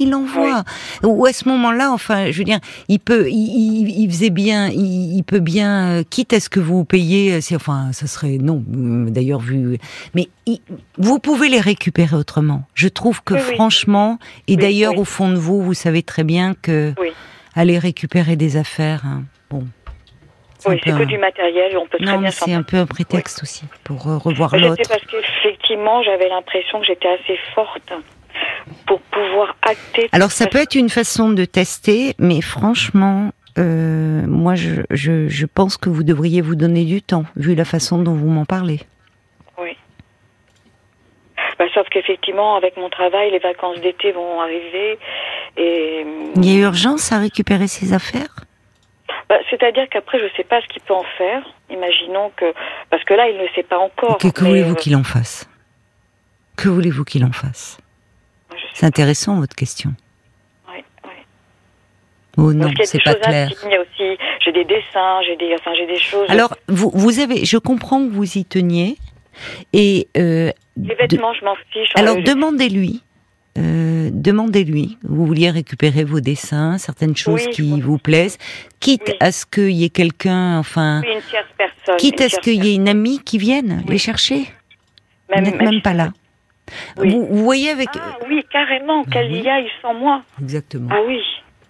Il 0.00 0.10
l'envoie. 0.10 0.62
Ou 1.02 1.26
à 1.26 1.32
ce 1.32 1.48
moment-là, 1.48 1.90
enfin, 1.90 2.30
je 2.30 2.38
veux 2.38 2.44
dire, 2.44 2.60
il 2.88 3.00
peut, 3.00 3.26
il, 3.28 3.34
il- 3.34 4.00
il 4.04 4.08
faisait 4.08 4.30
bien, 4.30 4.68
il, 4.68 5.16
il 5.16 5.24
peut 5.24 5.40
bien, 5.40 5.88
euh, 5.88 6.02
quitte 6.08 6.32
à 6.32 6.38
ce 6.38 6.48
que 6.48 6.60
vous 6.60 6.84
payiez, 6.84 7.32
euh, 7.34 7.40
c'est, 7.40 7.56
enfin, 7.56 7.90
ça 7.92 8.06
serait 8.06 8.38
non, 8.40 8.62
euh, 8.76 9.10
d'ailleurs 9.10 9.40
vu, 9.40 9.76
mais 10.14 10.28
il- 10.46 10.60
vous 10.98 11.18
pouvez 11.18 11.48
les 11.48 11.58
récupérer 11.60 12.14
autrement. 12.14 12.62
Je 12.74 12.86
trouve 12.86 13.24
que 13.24 13.34
Oui, 13.34 13.40
oui. 13.48 13.54
franchement, 13.56 14.18
et 14.46 14.52
Oui, 14.52 14.56
d'ailleurs 14.58 14.92
oui. 14.92 14.98
au 15.00 15.04
fond 15.04 15.30
de 15.30 15.36
vous, 15.36 15.60
vous 15.62 15.74
savez 15.74 16.04
très 16.04 16.22
bien 16.22 16.54
que 16.62 16.94
Oui. 17.00 17.08
aller 17.56 17.76
récupérer 17.76 18.36
des 18.36 18.56
affaires, 18.56 19.02
hein, 19.04 19.24
bon. 19.50 19.64
Oui, 20.66 20.80
c'est 20.84 20.92
peu 20.92 20.98
que 20.98 21.04
du 21.04 21.18
matériel 21.18 21.76
on 21.78 21.86
peut 21.86 21.98
très 21.98 22.06
Non, 22.06 22.12
bien 22.14 22.20
mais 22.22 22.30
s'en 22.30 22.46
c'est 22.46 22.52
un 22.52 22.62
peu 22.62 22.76
un 22.78 22.86
prétexte 22.86 23.42
aussi 23.42 23.64
pour 23.84 24.08
euh, 24.08 24.18
revoir 24.18 24.56
l'autre. 24.56 24.74
C'était 24.76 24.88
parce 24.88 25.04
qu'effectivement, 25.06 26.02
j'avais 26.02 26.28
l'impression 26.28 26.80
que 26.80 26.86
j'étais 26.86 27.08
assez 27.08 27.38
forte 27.54 27.92
pour 28.86 29.00
pouvoir 29.02 29.56
acter. 29.62 30.08
Alors 30.12 30.32
ça 30.32 30.46
peut 30.46 30.58
être 30.58 30.74
une 30.74 30.88
façon 30.88 31.30
de 31.30 31.44
tester, 31.44 32.14
mais 32.18 32.40
franchement, 32.40 33.30
euh, 33.58 34.22
moi 34.26 34.54
je, 34.54 34.82
je, 34.90 35.28
je 35.28 35.46
pense 35.46 35.76
que 35.76 35.88
vous 35.88 36.02
devriez 36.02 36.40
vous 36.40 36.54
donner 36.56 36.84
du 36.84 37.02
temps, 37.02 37.24
vu 37.36 37.54
la 37.54 37.64
façon 37.64 37.98
dont 38.02 38.14
vous 38.14 38.28
m'en 38.28 38.44
parlez. 38.44 38.80
Oui. 39.58 39.76
Bah, 41.58 41.64
sauf 41.74 41.88
qu'effectivement, 41.88 42.56
avec 42.56 42.76
mon 42.76 42.88
travail, 42.88 43.30
les 43.30 43.38
vacances 43.38 43.80
d'été 43.80 44.12
vont 44.12 44.40
arriver. 44.40 44.98
Et 45.56 46.04
Il 46.36 46.44
y 46.44 46.56
a 46.56 46.66
urgence 46.66 47.10
à 47.12 47.18
récupérer 47.18 47.66
ces 47.66 47.92
affaires? 47.92 48.34
Bah, 49.28 49.36
c'est-à-dire 49.50 49.86
qu'après, 49.90 50.18
je 50.18 50.24
ne 50.24 50.30
sais 50.36 50.44
pas 50.44 50.60
ce 50.60 50.66
qu'il 50.68 50.82
peut 50.82 50.94
en 50.94 51.04
faire. 51.16 51.42
Imaginons 51.70 52.30
que 52.36 52.52
parce 52.90 53.04
que 53.04 53.14
là, 53.14 53.28
il 53.28 53.38
ne 53.38 53.46
sait 53.54 53.62
pas 53.62 53.78
encore. 53.78 54.18
Que, 54.18 54.28
que 54.28 54.44
voulez-vous 54.44 54.72
euh, 54.72 54.76
qu'il 54.76 54.96
en 54.96 55.04
fasse? 55.04 55.48
Que 56.56 56.68
voulez-vous 56.68 57.04
qu'il 57.04 57.24
en 57.24 57.32
fasse? 57.32 57.78
C'est 58.74 58.86
intéressant 58.86 59.38
votre 59.40 59.54
question. 59.56 59.90
ouais. 60.68 60.84
Oh 62.36 62.52
non, 62.52 62.70
c'est 62.84 63.02
pas 63.02 63.14
clair. 63.14 63.50
j'ai 64.44 64.52
des 64.52 64.64
dessins, 64.64 65.20
j'ai 65.26 65.36
des, 65.36 65.54
enfin, 65.54 65.72
j'ai 65.76 65.86
des 65.86 65.98
choses. 65.98 66.28
Alors, 66.30 66.54
vous, 66.68 66.90
vous 66.94 67.18
avez, 67.18 67.44
je 67.44 67.58
comprends 67.58 68.06
que 68.06 68.12
vous 68.12 68.38
y 68.38 68.44
teniez, 68.44 68.96
et 69.72 70.08
euh, 70.16 70.52
les 70.76 70.88
de- 70.90 70.94
vêtements, 70.94 71.34
je 71.34 71.44
m'en 71.44 71.56
fiche. 71.72 71.90
alors 71.96 72.16
Euh, 72.16 72.22
demandez-lui, 72.22 73.02
euh, 73.56 74.10
demandez-lui. 74.12 74.98
Vous 75.02 75.26
vouliez 75.26 75.50
récupérer 75.50 76.04
vos 76.04 76.20
dessins, 76.20 76.78
certaines 76.78 77.16
choses 77.16 77.44
Oui, 77.46 77.52
qui 77.52 77.80
vous 77.80 77.98
plaisent, 77.98 78.38
quitte 78.80 79.02
Oui. 79.08 79.14
à 79.20 79.32
ce 79.32 79.46
qu'il 79.46 79.70
y 79.70 79.84
ait 79.84 79.88
quelqu'un, 79.90 80.58
enfin, 80.58 81.02
oui, 81.04 81.16
personne. 81.56 81.96
quitte 81.96 82.20
à 82.20 82.28
ce 82.28 82.38
qu'il 82.40 82.64
y 82.64 82.70
ait 82.70 82.74
une 82.74 82.88
amie 82.88 83.20
qui 83.20 83.38
vienne 83.38 83.82
les 83.88 83.98
chercher. 83.98 84.46
personne. 85.28 85.44
vous 85.44 85.50
n'êtes 85.58 85.72
même 85.72 85.82
pas 85.82 85.94
là. 85.94 86.12
Vous, 86.96 87.26
vous 87.26 87.44
voyez 87.44 87.70
avec 87.70 87.88
Ah 87.94 88.18
oui, 88.28 88.44
carrément, 88.52 89.02
qu'elle 89.04 89.32
Oui. 89.32 89.40
y 89.42 89.48
aille 89.48 89.68
sans 89.82 89.94
moi. 89.94 90.22
exactement. 90.40 90.90
Ah 90.92 90.98
oui. 91.06 91.18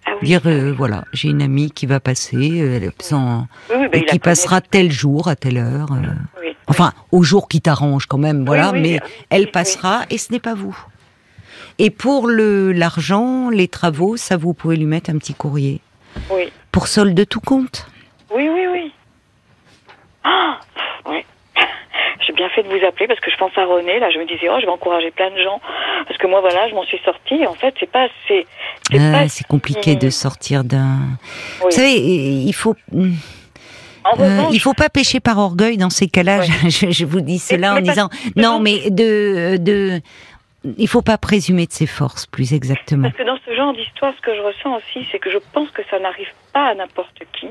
Ah 0.05 0.11
oui. 0.21 0.27
Dire 0.27 0.41
euh, 0.45 0.73
voilà, 0.73 1.05
j'ai 1.13 1.29
une 1.29 1.41
amie 1.41 1.71
qui 1.71 1.85
va 1.85 1.99
passer, 1.99 2.35
euh, 2.61 2.75
elle 2.77 2.83
est 2.85 3.01
sans, 3.01 3.47
Oui, 3.69 3.77
bah, 3.87 3.89
et 3.93 3.97
il 3.99 4.01
qui 4.01 4.05
connaît. 4.07 4.19
passera 4.19 4.59
tel 4.61 4.91
jour 4.91 5.27
à 5.29 5.35
telle 5.35 5.57
heure. 5.57 5.91
euh, 5.93 6.07
Oui. 6.41 6.47
Enfin, 6.67 6.93
au 7.11 7.23
jour 7.23 7.47
qui 7.47 7.61
t'arrange 7.61 8.05
quand 8.07 8.17
même, 8.17 8.45
voilà, 8.45 8.71
mais 8.73 8.99
elle 9.29 9.49
passera 9.51 10.01
et 10.09 10.17
ce 10.17 10.31
n'est 10.31 10.39
pas 10.39 10.53
vous. 10.53 10.77
Et 11.79 11.89
pour 11.89 12.27
le 12.27 12.71
l'argent, 12.73 13.49
les 13.49 13.67
travaux, 13.67 14.17
ça 14.17 14.37
vous 14.37 14.53
pouvez 14.53 14.75
lui 14.75 14.85
mettre 14.85 15.09
un 15.09 15.17
petit 15.17 15.33
courrier 15.33 15.79
Oui. 16.29 16.51
pour 16.71 16.87
solde 16.87 17.13
de 17.15 17.23
tout 17.23 17.39
compte. 17.39 17.87
Oui, 18.35 18.47
oui, 18.53 18.65
oui. 18.71 18.91
Ah, 20.23 20.59
ouais. 21.09 21.25
J'ai 22.27 22.33
bien 22.33 22.49
fait 22.49 22.63
de 22.63 22.67
vous 22.67 22.85
appeler 22.85 23.07
parce 23.07 23.19
que 23.21 23.31
je 23.31 23.37
pense 23.37 23.51
à 23.57 23.65
René. 23.65 23.97
Là, 23.99 24.09
je 24.13 24.19
me 24.19 24.25
disais, 24.25 24.49
oh, 24.51 24.57
je 24.59 24.65
vais 24.65 24.71
encourager 24.71 25.11
plein 25.11 25.31
de 25.31 25.41
gens 25.41 25.61
parce 26.05 26.17
que 26.19 26.27
moi, 26.27 26.41
voilà, 26.41 26.67
je 26.69 26.75
m'en 26.75 26.83
suis 26.83 26.99
sortie. 27.05 27.47
En 27.47 27.53
fait, 27.55 27.73
c'est 27.79 27.89
pas 27.89 28.03
assez. 28.03 28.45
C'est 28.91 28.99
Ah, 28.99 29.11
pas 29.23 29.29
c'est 29.29 29.47
compliqué 29.47 29.95
de 29.95 30.09
sortir 30.09 30.63
d'un. 30.65 30.97
Oui. 31.61 31.65
Vous 31.65 31.71
savez, 31.71 31.93
il 31.95 32.53
faut. 32.53 32.75
En 34.05 34.17
Euh, 34.19 34.23
revanche, 34.23 34.53
il 34.53 34.59
faut 34.59 34.73
pas 34.73 34.89
pécher 34.89 35.19
par 35.19 35.37
orgueil 35.37 35.77
dans 35.77 35.89
ces 35.89 36.07
cas-là. 36.07 36.39
Ouais. 36.39 36.47
Je, 36.69 36.89
je 36.89 37.05
vous 37.05 37.19
dis 37.21 37.37
cela 37.39 37.75
en 37.75 37.81
disant 37.81 38.09
non, 38.35 38.59
mais 38.59 38.89
de 38.89 39.57
de. 39.57 40.01
Il 40.63 40.87
faut 40.89 41.01
pas 41.01 41.17
présumer 41.17 41.65
de 41.67 41.71
ses 41.71 41.87
forces, 41.87 42.25
plus 42.25 42.53
exactement. 42.53 43.03
parce 43.03 43.15
que 43.17 43.23
dans 43.23 43.39
ce 43.45 43.55
genre 43.55 43.73
d'histoire, 43.73 44.13
ce 44.15 44.21
que 44.21 44.35
je 44.35 44.41
ressens 44.41 44.75
aussi, 44.77 45.07
c'est 45.11 45.19
que 45.19 45.31
je 45.31 45.37
pense 45.53 45.69
que 45.71 45.81
ça 45.89 45.99
n'arrive 45.99 46.31
pas 46.53 46.67
à 46.67 46.75
n'importe 46.75 47.19
qui. 47.33 47.47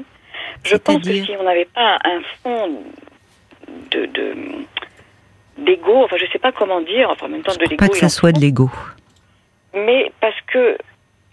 Je 0.64 0.76
pense 0.76 1.02
que 1.02 1.12
si 1.24 1.30
on 1.38 1.42
n'avait 1.42 1.64
pas 1.66 1.98
un 2.04 2.20
fond 2.42 2.82
de 3.90 4.06
de- 4.06 4.36
d'ego, 5.58 6.04
enfin, 6.04 6.16
je 6.18 6.26
sais 6.32 6.38
pas 6.38 6.52
comment 6.52 6.80
dire, 6.82 7.08
enfin, 7.10 7.26
en 7.26 7.30
même 7.30 7.42
temps, 7.42 7.52
Je 7.52 7.58
de 7.58 7.64
l'ego. 7.64 7.76
pas 7.76 7.88
que 7.88 7.96
ça 7.96 8.08
soit 8.10 8.32
de 8.32 8.40
l'ego. 8.40 8.70
mais 9.74 10.12
parce 10.20 10.40
que 10.52 10.76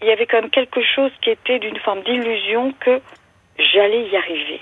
il 0.02 0.08
y 0.08 0.10
avait 0.10 0.26
quand 0.26 0.40
même 0.40 0.50
quelque 0.50 0.80
chose 0.82 1.10
qui 1.22 1.30
était 1.30 1.58
d'une 1.58 1.78
forme 1.78 2.02
d'illusion 2.02 2.72
que 2.80 3.00
j'allais 3.58 4.08
y 4.08 4.16
arriver. 4.16 4.60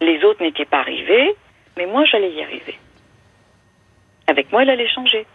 Les 0.00 0.22
autres 0.24 0.42
n'étaient 0.42 0.64
pas 0.64 0.78
arrivés, 0.80 1.34
mais 1.76 1.86
moi 1.86 2.04
j'allais 2.04 2.30
y 2.32 2.42
arriver. 2.42 2.78
Avec 4.28 4.52
moi, 4.52 4.62
elle 4.62 4.70
allait 4.70 4.88
changer. 4.88 5.26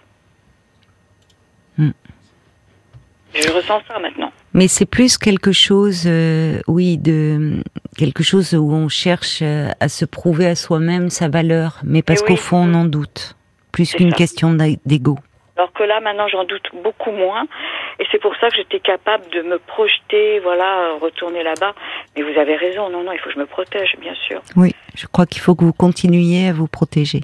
Je 3.36 3.52
ressens 3.52 3.82
ça 3.88 4.00
maintenant. 4.00 4.32
Mais 4.54 4.68
c'est 4.68 4.86
plus 4.86 5.18
quelque 5.18 5.52
chose, 5.52 6.04
euh, 6.06 6.60
oui, 6.68 6.98
de 6.98 7.62
quelque 7.98 8.24
chose 8.24 8.54
où 8.54 8.72
on 8.72 8.88
cherche 8.90 9.40
euh, 9.42 9.70
à 9.80 9.90
se 9.90 10.06
prouver 10.06 10.46
à 10.48 10.56
soi-même 10.56 11.10
sa 11.10 11.28
valeur, 11.28 11.80
mais 11.84 12.02
parce 12.04 12.22
Eh 12.24 12.28
qu'au 12.28 12.36
fond 12.36 12.68
on 12.70 12.74
en 12.76 12.86
doute, 12.86 13.36
plus 13.72 13.94
qu'une 13.94 14.14
question 14.14 14.54
d'ego. 14.86 15.18
Alors 15.56 15.72
que 15.74 15.84
là, 15.84 16.00
maintenant, 16.02 16.28
j'en 16.28 16.46
doute 16.46 16.64
beaucoup 16.84 17.12
moins. 17.12 17.44
Et 18.00 18.06
c'est 18.12 18.20
pour 18.20 18.34
ça 18.42 18.50
que 18.50 18.56
j'étais 18.56 18.80
capable 18.80 19.24
de 19.32 19.44
me 19.44 19.60
projeter, 19.60 20.40
voilà, 20.40 20.94
retourner 21.00 21.44
là-bas. 21.44 21.74
Mais 22.16 22.24
vous 22.24 22.40
avez 22.40 22.56
raison, 22.56 22.90
non, 22.90 23.04
non, 23.04 23.12
il 23.12 23.20
faut 23.20 23.30
que 23.30 23.36
je 23.36 23.40
me 23.40 23.46
protège, 23.46 23.96
bien 24.02 24.16
sûr. 24.28 24.42
Oui, 24.56 24.74
je 24.96 25.06
crois 25.06 25.28
qu'il 25.28 25.42
faut 25.42 25.54
que 25.54 25.64
vous 25.64 25.74
continuiez 25.74 26.48
à 26.50 26.54
vous 26.54 26.68
protéger. 26.68 27.22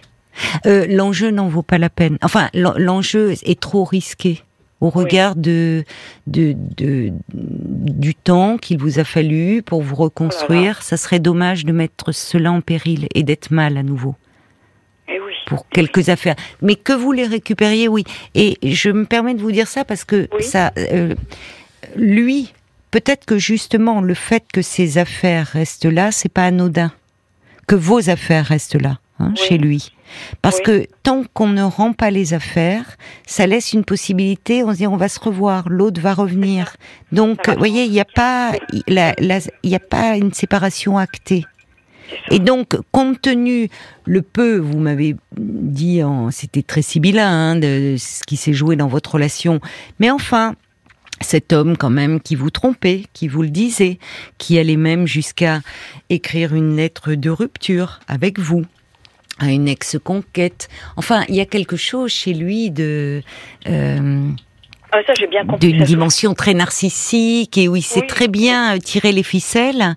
Euh, 0.67 0.85
l'enjeu 0.87 1.31
n'en 1.31 1.47
vaut 1.47 1.63
pas 1.63 1.79
la 1.79 1.89
peine. 1.89 2.17
Enfin, 2.23 2.49
l'en- 2.53 2.75
l'enjeu 2.77 3.31
est 3.43 3.59
trop 3.59 3.83
risqué 3.83 4.43
au 4.81 4.89
regard 4.89 5.35
de, 5.35 5.83
de, 6.27 6.55
de- 6.77 7.11
du 7.33 8.15
temps 8.15 8.57
qu'il 8.57 8.77
vous 8.77 8.99
a 8.99 9.03
fallu 9.03 9.61
pour 9.61 9.81
vous 9.81 9.95
reconstruire. 9.95 10.81
Ça 10.83 10.95
serait 10.97 11.19
dommage 11.19 11.65
de 11.65 11.71
mettre 11.71 12.11
cela 12.13 12.51
en 12.51 12.61
péril 12.61 13.07
et 13.13 13.23
d'être 13.23 13.51
mal 13.51 13.77
à 13.77 13.83
nouveau. 13.83 14.15
Et 15.07 15.19
oui. 15.19 15.33
pour 15.47 15.67
quelques 15.69 16.09
affaires. 16.09 16.35
Mais 16.61 16.75
que 16.75 16.93
vous 16.93 17.11
les 17.11 17.25
récupériez, 17.25 17.87
oui. 17.87 18.03
Et 18.35 18.57
je 18.63 18.89
me 18.91 19.05
permets 19.05 19.33
de 19.33 19.41
vous 19.41 19.51
dire 19.51 19.67
ça 19.67 19.83
parce 19.83 20.03
que 20.05 20.29
ça, 20.39 20.71
euh, 20.77 21.15
lui, 21.95 22.53
peut-être 22.91 23.25
que 23.25 23.37
justement 23.39 24.01
le 24.01 24.13
fait 24.13 24.43
que 24.53 24.61
ces 24.61 24.97
affaires 24.99 25.47
restent 25.47 25.85
là, 25.85 26.11
c'est 26.11 26.29
pas 26.31 26.45
anodin. 26.45 26.91
Que 27.67 27.75
vos 27.75 28.09
affaires 28.09 28.45
restent 28.45 28.79
là, 28.81 28.99
hein, 29.19 29.33
Oui. 29.35 29.41
chez 29.47 29.57
lui. 29.57 29.91
Parce 30.41 30.57
Oui. 30.57 30.63
que 30.63 30.87
tant 31.03 31.23
qu'on 31.33 31.47
ne 31.47 31.61
rend 31.61 31.93
pas 31.93 32.09
les 32.11 32.33
affaires, 32.33 32.97
ça 33.27 33.45
laisse 33.47 33.73
une 33.73 33.83
possibilité. 33.85 34.63
On 34.63 34.71
se 34.73 34.77
dit 34.77 34.87
on 34.87 34.97
va 34.97 35.07
se 35.09 35.19
revoir, 35.19 35.69
l'autre 35.69 36.01
va 36.01 36.13
revenir. 36.13 36.75
Donc, 37.11 37.47
vous 37.47 37.57
voyez, 37.57 37.83
il 37.85 37.91
n'y 37.91 37.99
a 37.99 38.05
pas, 38.05 38.53
il 38.73 38.83
la- 38.87 39.13
y 39.63 39.75
a 39.75 39.79
pas 39.79 40.17
une 40.17 40.33
séparation 40.33 40.97
actée. 40.97 41.45
Et 42.31 42.39
donc, 42.39 42.75
compte 42.91 43.21
tenu 43.21 43.69
le 44.05 44.23
peu, 44.23 44.57
vous 44.57 44.79
m'avez 44.79 45.15
dit, 45.37 46.01
c'était 46.31 46.63
très 46.63 46.81
sibyllin, 46.81 47.29
hein, 47.51 47.55
de 47.55 47.97
ce 47.99 48.23
qui 48.25 48.35
s'est 48.35 48.53
joué 48.53 48.75
dans 48.75 48.87
votre 48.87 49.13
relation, 49.13 49.59
mais 49.99 50.09
enfin, 50.09 50.55
cet 51.21 51.53
homme 51.53 51.77
quand 51.77 51.91
même 51.91 52.19
qui 52.19 52.33
vous 52.33 52.49
trompait, 52.49 53.03
qui 53.13 53.27
vous 53.27 53.43
le 53.43 53.49
disait, 53.49 53.99
qui 54.39 54.57
allait 54.57 54.75
même 54.77 55.05
jusqu'à 55.05 55.61
écrire 56.09 56.55
une 56.55 56.75
lettre 56.75 57.13
de 57.13 57.29
rupture 57.29 57.99
avec 58.07 58.39
vous 58.39 58.63
à 59.39 59.51
une 59.51 59.67
ex-conquête. 59.67 60.69
Enfin, 60.97 61.23
il 61.29 61.35
y 61.35 61.41
a 61.41 61.45
quelque 61.45 61.75
chose 61.77 62.11
chez 62.11 62.33
lui 62.33 62.71
de 62.71 63.21
euh, 63.67 64.29
Ah, 64.91 64.99
ça, 65.07 65.13
j'ai 65.19 65.27
bien 65.27 65.45
compris. 65.45 65.71
d'une 65.71 65.83
dimension 65.83 66.33
très 66.33 66.53
narcissique 66.53 67.57
et 67.57 67.67
où 67.67 67.75
il 67.75 67.81
sait 67.81 68.01
Oui. 68.01 68.07
très 68.07 68.27
bien 68.27 68.75
euh, 68.75 68.79
tirer 68.79 69.11
les 69.11 69.23
ficelles. 69.23 69.95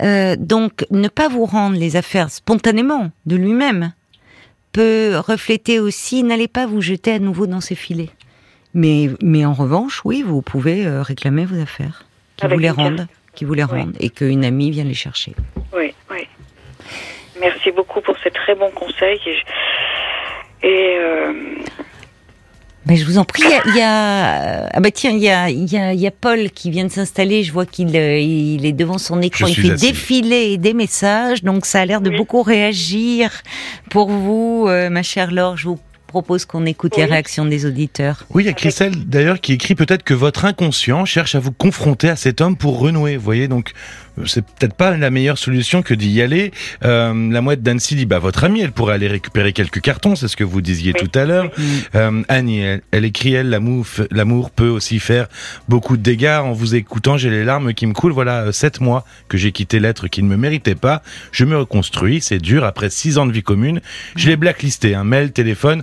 Euh, 0.00 0.36
donc, 0.38 0.84
ne 0.90 1.08
pas 1.08 1.28
vous 1.28 1.44
rendre 1.46 1.76
les 1.76 1.96
affaires 1.96 2.30
spontanément 2.30 3.10
de 3.26 3.36
lui-même 3.36 3.92
peut 4.72 5.16
refléter 5.18 5.80
aussi, 5.80 6.22
n'allez 6.22 6.48
pas 6.48 6.66
vous 6.66 6.80
jeter 6.80 7.12
à 7.12 7.18
nouveau 7.18 7.46
dans 7.46 7.60
ses 7.60 7.74
filets. 7.74 8.08
Mais, 8.74 9.10
mais 9.22 9.44
en 9.44 9.52
revanche, 9.52 10.00
oui, 10.06 10.22
vous 10.22 10.40
pouvez 10.40 10.88
réclamer 11.02 11.44
vos 11.44 11.60
affaires, 11.60 12.06
qui 12.38 12.46
vous 12.46 12.58
les 12.58 12.70
rendent, 12.70 13.06
qui 13.34 13.44
vous 13.44 13.52
les 13.52 13.64
Oui. 13.64 13.80
rendent, 13.80 13.96
et 14.00 14.08
qu'une 14.08 14.46
amie 14.46 14.70
vienne 14.70 14.88
les 14.88 14.94
chercher. 14.94 15.34
Oui. 15.76 15.92
Merci 17.42 17.70
beaucoup 17.72 18.00
pour 18.00 18.16
ces 18.24 18.30
très 18.30 18.54
bons 18.54 18.70
conseils. 18.70 19.18
Et, 19.26 19.34
je- 19.34 20.66
et, 20.68 20.96
euh, 20.98 21.32
Ben, 22.86 22.96
je 22.96 23.04
vous 23.04 23.18
en 23.18 23.24
prie, 23.24 23.42
il 23.44 23.50
y 23.50 23.54
a, 23.54 23.62
il 23.66 23.76
y 23.76 23.80
a- 23.80 24.68
ah 24.72 24.80
bah 24.80 24.90
tiens, 24.90 25.10
il 25.12 25.18
y 25.22 25.28
a, 25.28 25.48
il 25.50 25.72
y 25.72 25.76
a, 25.76 25.92
il 25.92 26.00
y 26.00 26.06
a 26.06 26.10
Paul 26.10 26.50
qui 26.50 26.70
vient 26.70 26.84
de 26.84 26.90
s'installer. 26.90 27.44
Je 27.44 27.52
vois 27.52 27.64
qu'il 27.66 27.96
euh, 27.96 28.18
il 28.18 28.66
est 28.66 28.72
devant 28.72 28.98
son 28.98 29.22
écran. 29.22 29.46
Je 29.46 29.52
Il 29.60 29.66
fait 29.68 29.72
assis. 29.74 29.86
défiler 29.92 30.58
des 30.58 30.74
messages, 30.74 31.44
donc 31.44 31.64
ça 31.66 31.80
a 31.80 31.84
l'air 31.86 32.00
de 32.00 32.10
Oui. 32.10 32.16
beaucoup 32.16 32.42
réagir 32.42 33.30
pour 33.90 34.08
vous, 34.10 34.66
euh, 34.68 34.90
ma 34.90 35.02
chère 35.04 35.30
Laure. 35.30 35.56
Je 35.56 35.68
vous 35.68 35.78
propose 36.08 36.44
qu'on 36.44 36.66
écoute 36.66 36.96
les 36.98 37.04
réactions 37.06 37.44
des 37.46 37.64
auditeurs. 37.66 38.24
Oui, 38.34 38.42
il 38.42 38.46
y 38.46 38.50
a 38.50 38.52
Christelle 38.52 38.92
d'ailleurs 39.06 39.40
qui 39.40 39.52
écrit 39.54 39.74
peut-être 39.76 40.02
que 40.02 40.12
votre 40.12 40.44
inconscient 40.44 41.04
cherche 41.06 41.34
à 41.36 41.38
vous 41.40 41.52
confronter 41.52 42.10
à 42.10 42.16
cet 42.16 42.40
homme 42.42 42.56
pour 42.56 42.80
renouer. 42.80 43.16
Vous 43.16 43.22
voyez, 43.24 43.46
donc 43.48 43.72
c'est 44.26 44.44
peut-être 44.44 44.74
pas 44.74 44.96
la 44.96 45.10
meilleure 45.10 45.38
solution 45.38 45.82
que 45.82 45.94
d'y 45.94 46.20
aller. 46.20 46.52
Euh, 46.84 47.30
la 47.30 47.40
mouette 47.40 47.62
d'Annecy 47.62 47.94
dit 47.96 48.06
bah 48.06 48.18
votre 48.18 48.44
amie, 48.44 48.60
elle 48.60 48.72
pourrait 48.72 48.94
aller 48.94 49.08
récupérer 49.08 49.52
quelques 49.52 49.80
cartons, 49.80 50.16
c'est 50.16 50.28
ce 50.28 50.36
que 50.36 50.44
vous 50.44 50.60
disiez 50.60 50.92
Oui. 50.94 51.08
tout 51.08 51.18
à 51.18 51.24
l'heure. 51.24 51.50
Euh, 51.94 52.22
Annie, 52.28 52.60
elle, 52.60 52.82
elle 52.90 53.04
écrit 53.04 53.34
elle 53.34 53.48
l'amour, 53.48 54.50
peut 54.50 54.68
aussi 54.68 54.98
faire 54.98 55.28
beaucoup 55.68 55.96
de 55.96 56.02
dégâts. 56.02 56.40
En 56.42 56.52
vous 56.52 56.74
écoutant, 56.74 57.16
j'ai 57.16 57.30
les 57.30 57.44
larmes 57.44 57.74
qui 57.74 57.86
me 57.86 57.92
coulent. 57.92 58.12
Voilà 58.12 58.42
euh, 58.42 58.52
sept 58.52 58.80
mois 58.80 59.04
que 59.28 59.38
j'ai 59.38 59.52
quitté 59.52 59.80
l'être 59.80 60.08
qui 60.08 60.22
ne 60.22 60.28
me 60.28 60.36
méritait 60.36 60.74
pas. 60.74 61.02
Je 61.32 61.44
me 61.44 61.56
reconstruis, 61.56 62.20
c'est 62.20 62.38
dur. 62.38 62.64
Après 62.64 62.90
six 62.90 63.18
ans 63.18 63.26
de 63.26 63.32
vie 63.32 63.42
commune, 63.42 63.80
je 64.16 64.28
l'ai 64.28 64.36
blacklisté, 64.36 64.94
un 64.94 65.04
mail, 65.04 65.32
téléphone. 65.32 65.82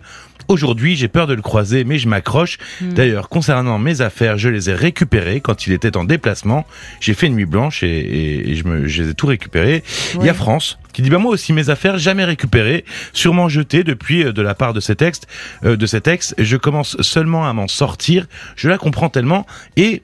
Aujourd'hui, 0.49 0.95
j'ai 0.95 1.07
peur 1.07 1.27
de 1.27 1.33
le 1.33 1.41
croiser, 1.41 1.83
mais 1.83 1.97
je 1.99 2.07
m'accroche. 2.09 2.57
Mm. 2.81 2.93
D'ailleurs, 2.93 3.29
concernant 3.29 3.77
mes 3.79 4.01
affaires, 4.01 4.37
je 4.37 4.49
les 4.49 4.69
ai 4.69 4.73
récupérées 4.73 5.39
quand 5.41 5.67
il 5.67 5.73
était 5.73 5.95
en 5.95 6.03
déplacement. 6.03 6.65
J'ai 6.99 7.13
fait 7.13 7.27
une 7.27 7.35
nuit 7.35 7.45
blanche 7.45 7.83
et, 7.83 7.87
et- 7.87 8.49
et 8.49 8.55
je, 8.55 8.63
me, 8.67 8.87
je 8.87 9.03
les 9.03 9.09
ai 9.11 9.13
tout 9.13 9.27
récupérées. 9.27 9.83
Il 10.19 10.25
y 10.25 10.29
a. 10.29 10.33
France 10.33 10.79
qui 10.93 11.01
dit 11.03 11.09
bah 11.11 11.19
moi 11.19 11.31
aussi 11.31 11.53
mes 11.53 11.69
affaires 11.69 11.97
jamais 11.99 12.25
récupérées, 12.25 12.83
sûrement 13.13 13.47
jetées 13.49 13.83
depuis 13.83 14.23
euh, 14.23 14.31
de 14.33 14.41
la 14.41 14.55
part 14.55 14.73
de 14.73 14.79
cet 14.79 15.01
ex, 15.03 15.21
euh, 15.63 15.77
de 15.77 15.85
cet 15.85 16.07
ex. 16.07 16.33
Je 16.37 16.57
commence 16.57 16.99
seulement 17.01 17.47
à 17.47 17.53
m'en 17.53 17.67
sortir. 17.67 18.25
Je 18.55 18.69
la 18.69 18.77
comprends 18.79 19.09
tellement 19.09 19.45
et 19.77 20.01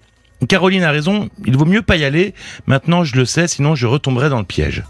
Caroline 0.48 0.84
a 0.84 0.92
raison. 0.92 1.30
Il 1.46 1.58
vaut 1.58 1.66
mieux 1.66 1.82
pas 1.82 1.96
y 1.96 2.04
aller. 2.04 2.34
Maintenant, 2.68 3.04
je 3.04 3.16
le 3.16 3.26
sais, 3.26 3.48
sinon 3.48 3.74
je 3.74 3.88
retomberai 3.88 4.30
dans 4.30 4.38
le 4.40 4.46
piège. 4.46 4.84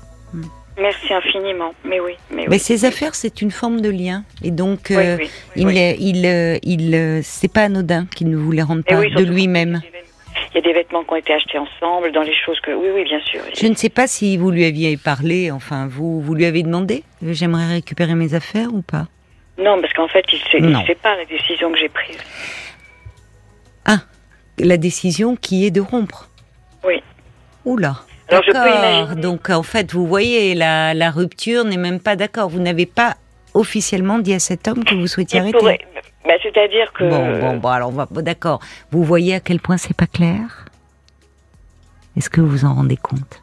Merci 0.79 1.13
infiniment. 1.13 1.73
Mais 1.83 1.99
oui, 1.99 2.13
mais 2.31 2.43
oui. 2.43 2.47
Mais 2.49 2.57
ces 2.59 2.85
affaires, 2.85 3.15
c'est 3.15 3.41
une 3.41 3.51
forme 3.51 3.81
de 3.81 3.89
lien, 3.89 4.23
et 4.43 4.51
donc 4.51 4.87
Oui, 4.89 4.95
euh, 4.97 5.17
oui, 5.19 5.29
il, 5.55 6.17
il, 6.17 6.25
euh, 6.25 6.57
il, 6.63 6.95
euh, 6.95 7.19
c'est 7.23 7.51
pas 7.51 7.63
anodin 7.63 8.05
qu'il 8.15 8.29
ne 8.29 8.37
vous 8.37 8.51
les 8.51 8.61
rende 8.61 8.83
pas 8.83 8.99
oui, 8.99 9.13
de 9.13 9.23
lui-même. 9.23 9.81
il 10.51 10.55
y 10.55 10.59
a 10.59 10.61
des 10.61 10.73
vêtements 10.73 11.03
qui 11.03 11.11
ont 11.13 11.15
été 11.15 11.33
achetés 11.33 11.57
ensemble, 11.57 12.11
dans 12.11 12.21
les 12.23 12.33
choses 12.35 12.59
que. 12.61 12.71
Oui, 12.71 12.87
oui, 12.93 13.03
bien 13.03 13.19
sûr. 13.21 13.41
Je 13.57 13.67
ne 13.67 13.75
sais 13.75 13.89
pas 13.89 14.07
si 14.07 14.37
vous 14.37 14.51
lui 14.51 14.65
aviez 14.65 14.97
parlé, 14.97 15.51
enfin, 15.51 15.87
vous, 15.87 16.21
vous 16.21 16.33
lui 16.35 16.45
avez 16.45 16.63
demandé 16.63 17.03
J'aimerais 17.21 17.67
récupérer 17.67 18.15
mes 18.15 18.33
affaires 18.33 18.73
ou 18.73 18.81
pas? 18.81 19.07
Non, 19.57 19.79
parce 19.81 19.93
qu'en 19.93 20.07
fait, 20.09 20.25
il 20.53 20.65
Non. 20.65 20.85
sait 20.85 20.95
pas 20.95 21.15
la 21.15 21.25
décision 21.25 21.71
que 21.71 21.77
j'ai 21.77 21.87
prise. 21.89 22.17
Ah, 23.85 23.99
la 24.59 24.77
décision 24.77 25.35
qui 25.35 25.65
est 25.65 25.71
de 25.71 25.79
rompre. 25.81 26.29
Oui. 26.85 27.01
Oula. 27.63 27.95
Alors, 28.29 28.43
je 28.43 28.47
peux 28.51 28.53
D'accord. 28.53 28.77
imaginer. 28.79 29.21
Donc, 29.21 29.49
en 29.49 29.63
fait, 29.63 29.91
vous 29.93 30.07
voyez, 30.07 30.55
la, 30.55 30.93
la 30.93 31.11
rupture 31.11 31.63
n'est 31.63 31.77
même 31.77 31.99
pas 31.99 32.15
d'accord. 32.15 32.49
Vous 32.49 32.59
n'avez 32.59 32.85
pas 32.85 33.15
officiellement 33.53 34.19
dit 34.19 34.33
à 34.33 34.39
cet 34.39 34.67
homme 34.67 34.83
que 34.83 34.95
vous 34.95 35.07
souhaitiez 35.07 35.39
arrêter. 35.39 35.57
pourrait- 35.57 35.79
bah, 36.25 36.33
C'est-à-dire 36.41 36.91
que. 36.93 37.03
Bon, 37.07 37.39
bon, 37.39 37.57
bon, 37.57 37.69
alors 37.69 37.89
on 37.89 37.93
va. 37.93 38.07
D'accord. 38.21 38.59
Vous 38.91 39.03
voyez 39.03 39.35
à 39.35 39.39
quel 39.39 39.59
point 39.59 39.77
c'est 39.77 39.95
pas 39.95 40.07
clair? 40.07 40.65
Est-ce 42.17 42.29
que 42.29 42.41
vous 42.41 42.47
vous 42.47 42.65
en 42.65 42.73
rendez 42.73 42.97
compte? 42.97 43.41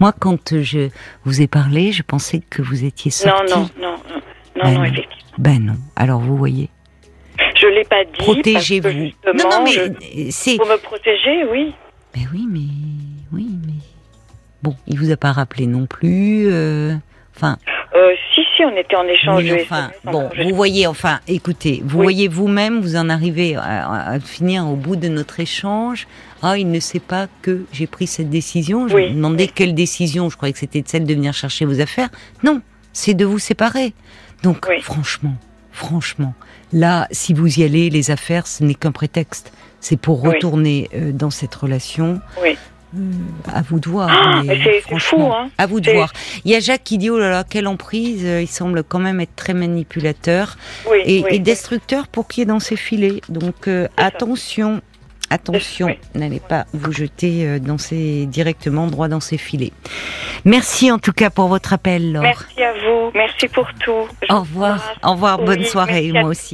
Moi, 0.00 0.12
quand 0.18 0.60
je 0.60 0.90
vous 1.24 1.40
ai 1.40 1.46
parlé, 1.46 1.92
je 1.92 2.02
pensais 2.02 2.40
que 2.50 2.62
vous 2.62 2.84
étiez 2.84 3.10
sorti. 3.10 3.52
non, 3.52 3.60
non, 3.60 3.70
non, 3.80 3.90
non, 3.92 4.62
Ben 4.62 4.72
non, 4.72 4.78
non. 4.78 4.84
effectivement. 4.84 5.34
Ben 5.38 5.58
non. 5.64 5.76
Alors 5.96 6.20
vous 6.20 6.36
voyez. 6.36 6.68
Je 7.56 7.66
l'ai 7.66 7.84
pas 7.84 8.04
dit. 8.04 8.12
Protégez-vous. 8.18 8.88
Non, 9.34 9.50
non, 9.50 9.64
mais 9.64 9.72
je- 9.72 10.30
c'est. 10.30 10.56
Pour 10.56 10.66
me 10.66 10.76
protéger, 10.76 11.44
oui. 11.50 11.74
Mais 12.16 12.22
oui, 12.32 12.46
mais 12.48 12.58
oui, 12.60 12.68
mais 12.70 12.73
bon, 14.64 14.74
il 14.86 14.98
vous 14.98 15.10
a 15.12 15.16
pas 15.16 15.30
rappelé 15.32 15.66
non 15.66 15.86
plus. 15.86 16.46
euh, 16.50 16.94
Enfin, 17.36 17.58
Euh, 17.96 18.12
si, 18.32 18.42
si, 18.56 18.62
on 18.64 18.76
était 18.76 18.94
en 18.94 19.02
échange 19.08 19.42
oui, 19.42 19.52
enfin, 19.62 19.90
SMS, 19.90 20.12
bon, 20.12 20.30
je- 20.36 20.42
vous 20.44 20.54
voyez, 20.54 20.86
enfin, 20.86 21.18
écoutez, 21.26 21.82
vous 21.84 21.98
Oui. 21.98 22.04
voyez 22.04 22.28
vous-même, 22.28 22.80
vous 22.80 22.94
en 22.94 23.08
arrivez 23.10 23.56
à, 23.56 24.10
à 24.12 24.20
finir 24.20 24.68
au 24.68 24.76
bout 24.76 24.94
de 24.94 25.08
notre 25.08 25.40
échange. 25.40 26.06
Ah, 26.42 26.56
il 26.58 26.70
ne 26.70 26.78
sait 26.78 27.00
pas 27.00 27.26
que 27.42 27.64
j'ai 27.72 27.88
pris 27.88 28.06
cette 28.06 28.30
décision. 28.30 28.86
Je 28.86 28.94
Oui. 28.94 29.10
me 29.10 29.14
demandais 29.16 29.48
quelle 29.48 29.74
décision. 29.74 30.30
Je 30.30 30.36
croyais 30.36 30.52
que 30.52 30.60
c'était 30.60 30.84
celle 30.86 31.06
de 31.06 31.12
venir 31.14 31.32
chercher 31.34 31.64
vos 31.64 31.80
affaires. 31.80 32.08
Non, 32.44 32.60
c'est 32.92 33.14
de 33.14 33.24
vous 33.24 33.40
séparer. 33.40 33.94
Donc, 34.44 34.64
franchement, 34.82 35.34
franchement, 35.72 36.34
là, 36.72 37.08
si 37.10 37.34
vous 37.34 37.58
y 37.58 37.64
allez, 37.64 37.90
les 37.90 38.12
affaires, 38.12 38.46
ce 38.46 38.62
n'est 38.62 38.74
qu'un 38.74 38.92
prétexte. 38.92 39.52
C'est 39.80 39.96
pour 39.98 40.22
retourner 40.22 40.88
euh, 40.94 41.10
dans 41.12 41.30
cette 41.30 41.54
relation. 41.54 42.20
Oui. 42.42 42.56
À 43.52 43.62
vous 43.62 43.80
de 43.80 43.88
voir. 43.88 44.08
Ah, 44.10 44.42
c'est- 44.46 44.98
fou, 44.98 45.22
hein. 45.32 45.48
À 45.58 45.66
vous 45.66 45.80
de 45.80 45.90
voir. 45.90 46.12
Il 46.44 46.50
y 46.50 46.54
a 46.54 46.60
Jacques 46.60 46.84
qui 46.84 46.98
dit 46.98 47.10
oh 47.10 47.18
là 47.18 47.30
là 47.30 47.44
quelle 47.48 47.66
emprise. 47.66 48.22
euh, 48.24 48.42
Il 48.42 48.48
semble 48.48 48.82
quand 48.84 48.98
même 48.98 49.20
être 49.20 49.34
très 49.36 49.54
manipulateur 49.54 50.56
Oui, 50.90 50.98
et, 51.04 51.22
oui. 51.24 51.28
et 51.36 51.38
destructeur 51.38 52.08
pour 52.08 52.28
qui 52.28 52.42
est 52.42 52.46
dans 52.46 52.60
ses 52.60 52.76
filets. 52.76 53.20
Donc 53.28 53.68
euh, 53.68 53.88
ça. 53.98 54.06
attention, 54.06 54.80
attention, 55.30 55.86
Oui. 55.88 55.98
n'allez 56.14 56.40
pas 56.40 56.66
vous 56.72 56.92
jeter 56.92 57.46
euh, 57.46 57.58
dans 57.58 57.76
directement 58.26 58.86
droit 58.86 59.08
dans 59.08 59.20
ses 59.20 59.38
filets. 59.38 59.72
Merci 60.44 60.92
en 60.92 60.98
tout 60.98 61.12
cas 61.12 61.30
pour 61.30 61.48
votre 61.48 61.72
appel, 61.72 62.12
Laure. 62.12 62.22
Merci 62.22 62.62
à 62.62 62.72
vous. 62.74 63.10
Merci 63.14 63.48
pour 63.48 63.66
tout. 63.82 64.06
Je 64.28 64.34
Au 64.34 64.40
revoir. 64.40 64.94
Au 65.02 65.12
revoir. 65.12 65.38
Bonne 65.38 65.64
soirée, 65.64 66.12
moi 66.12 66.24
aussi. 66.24 66.52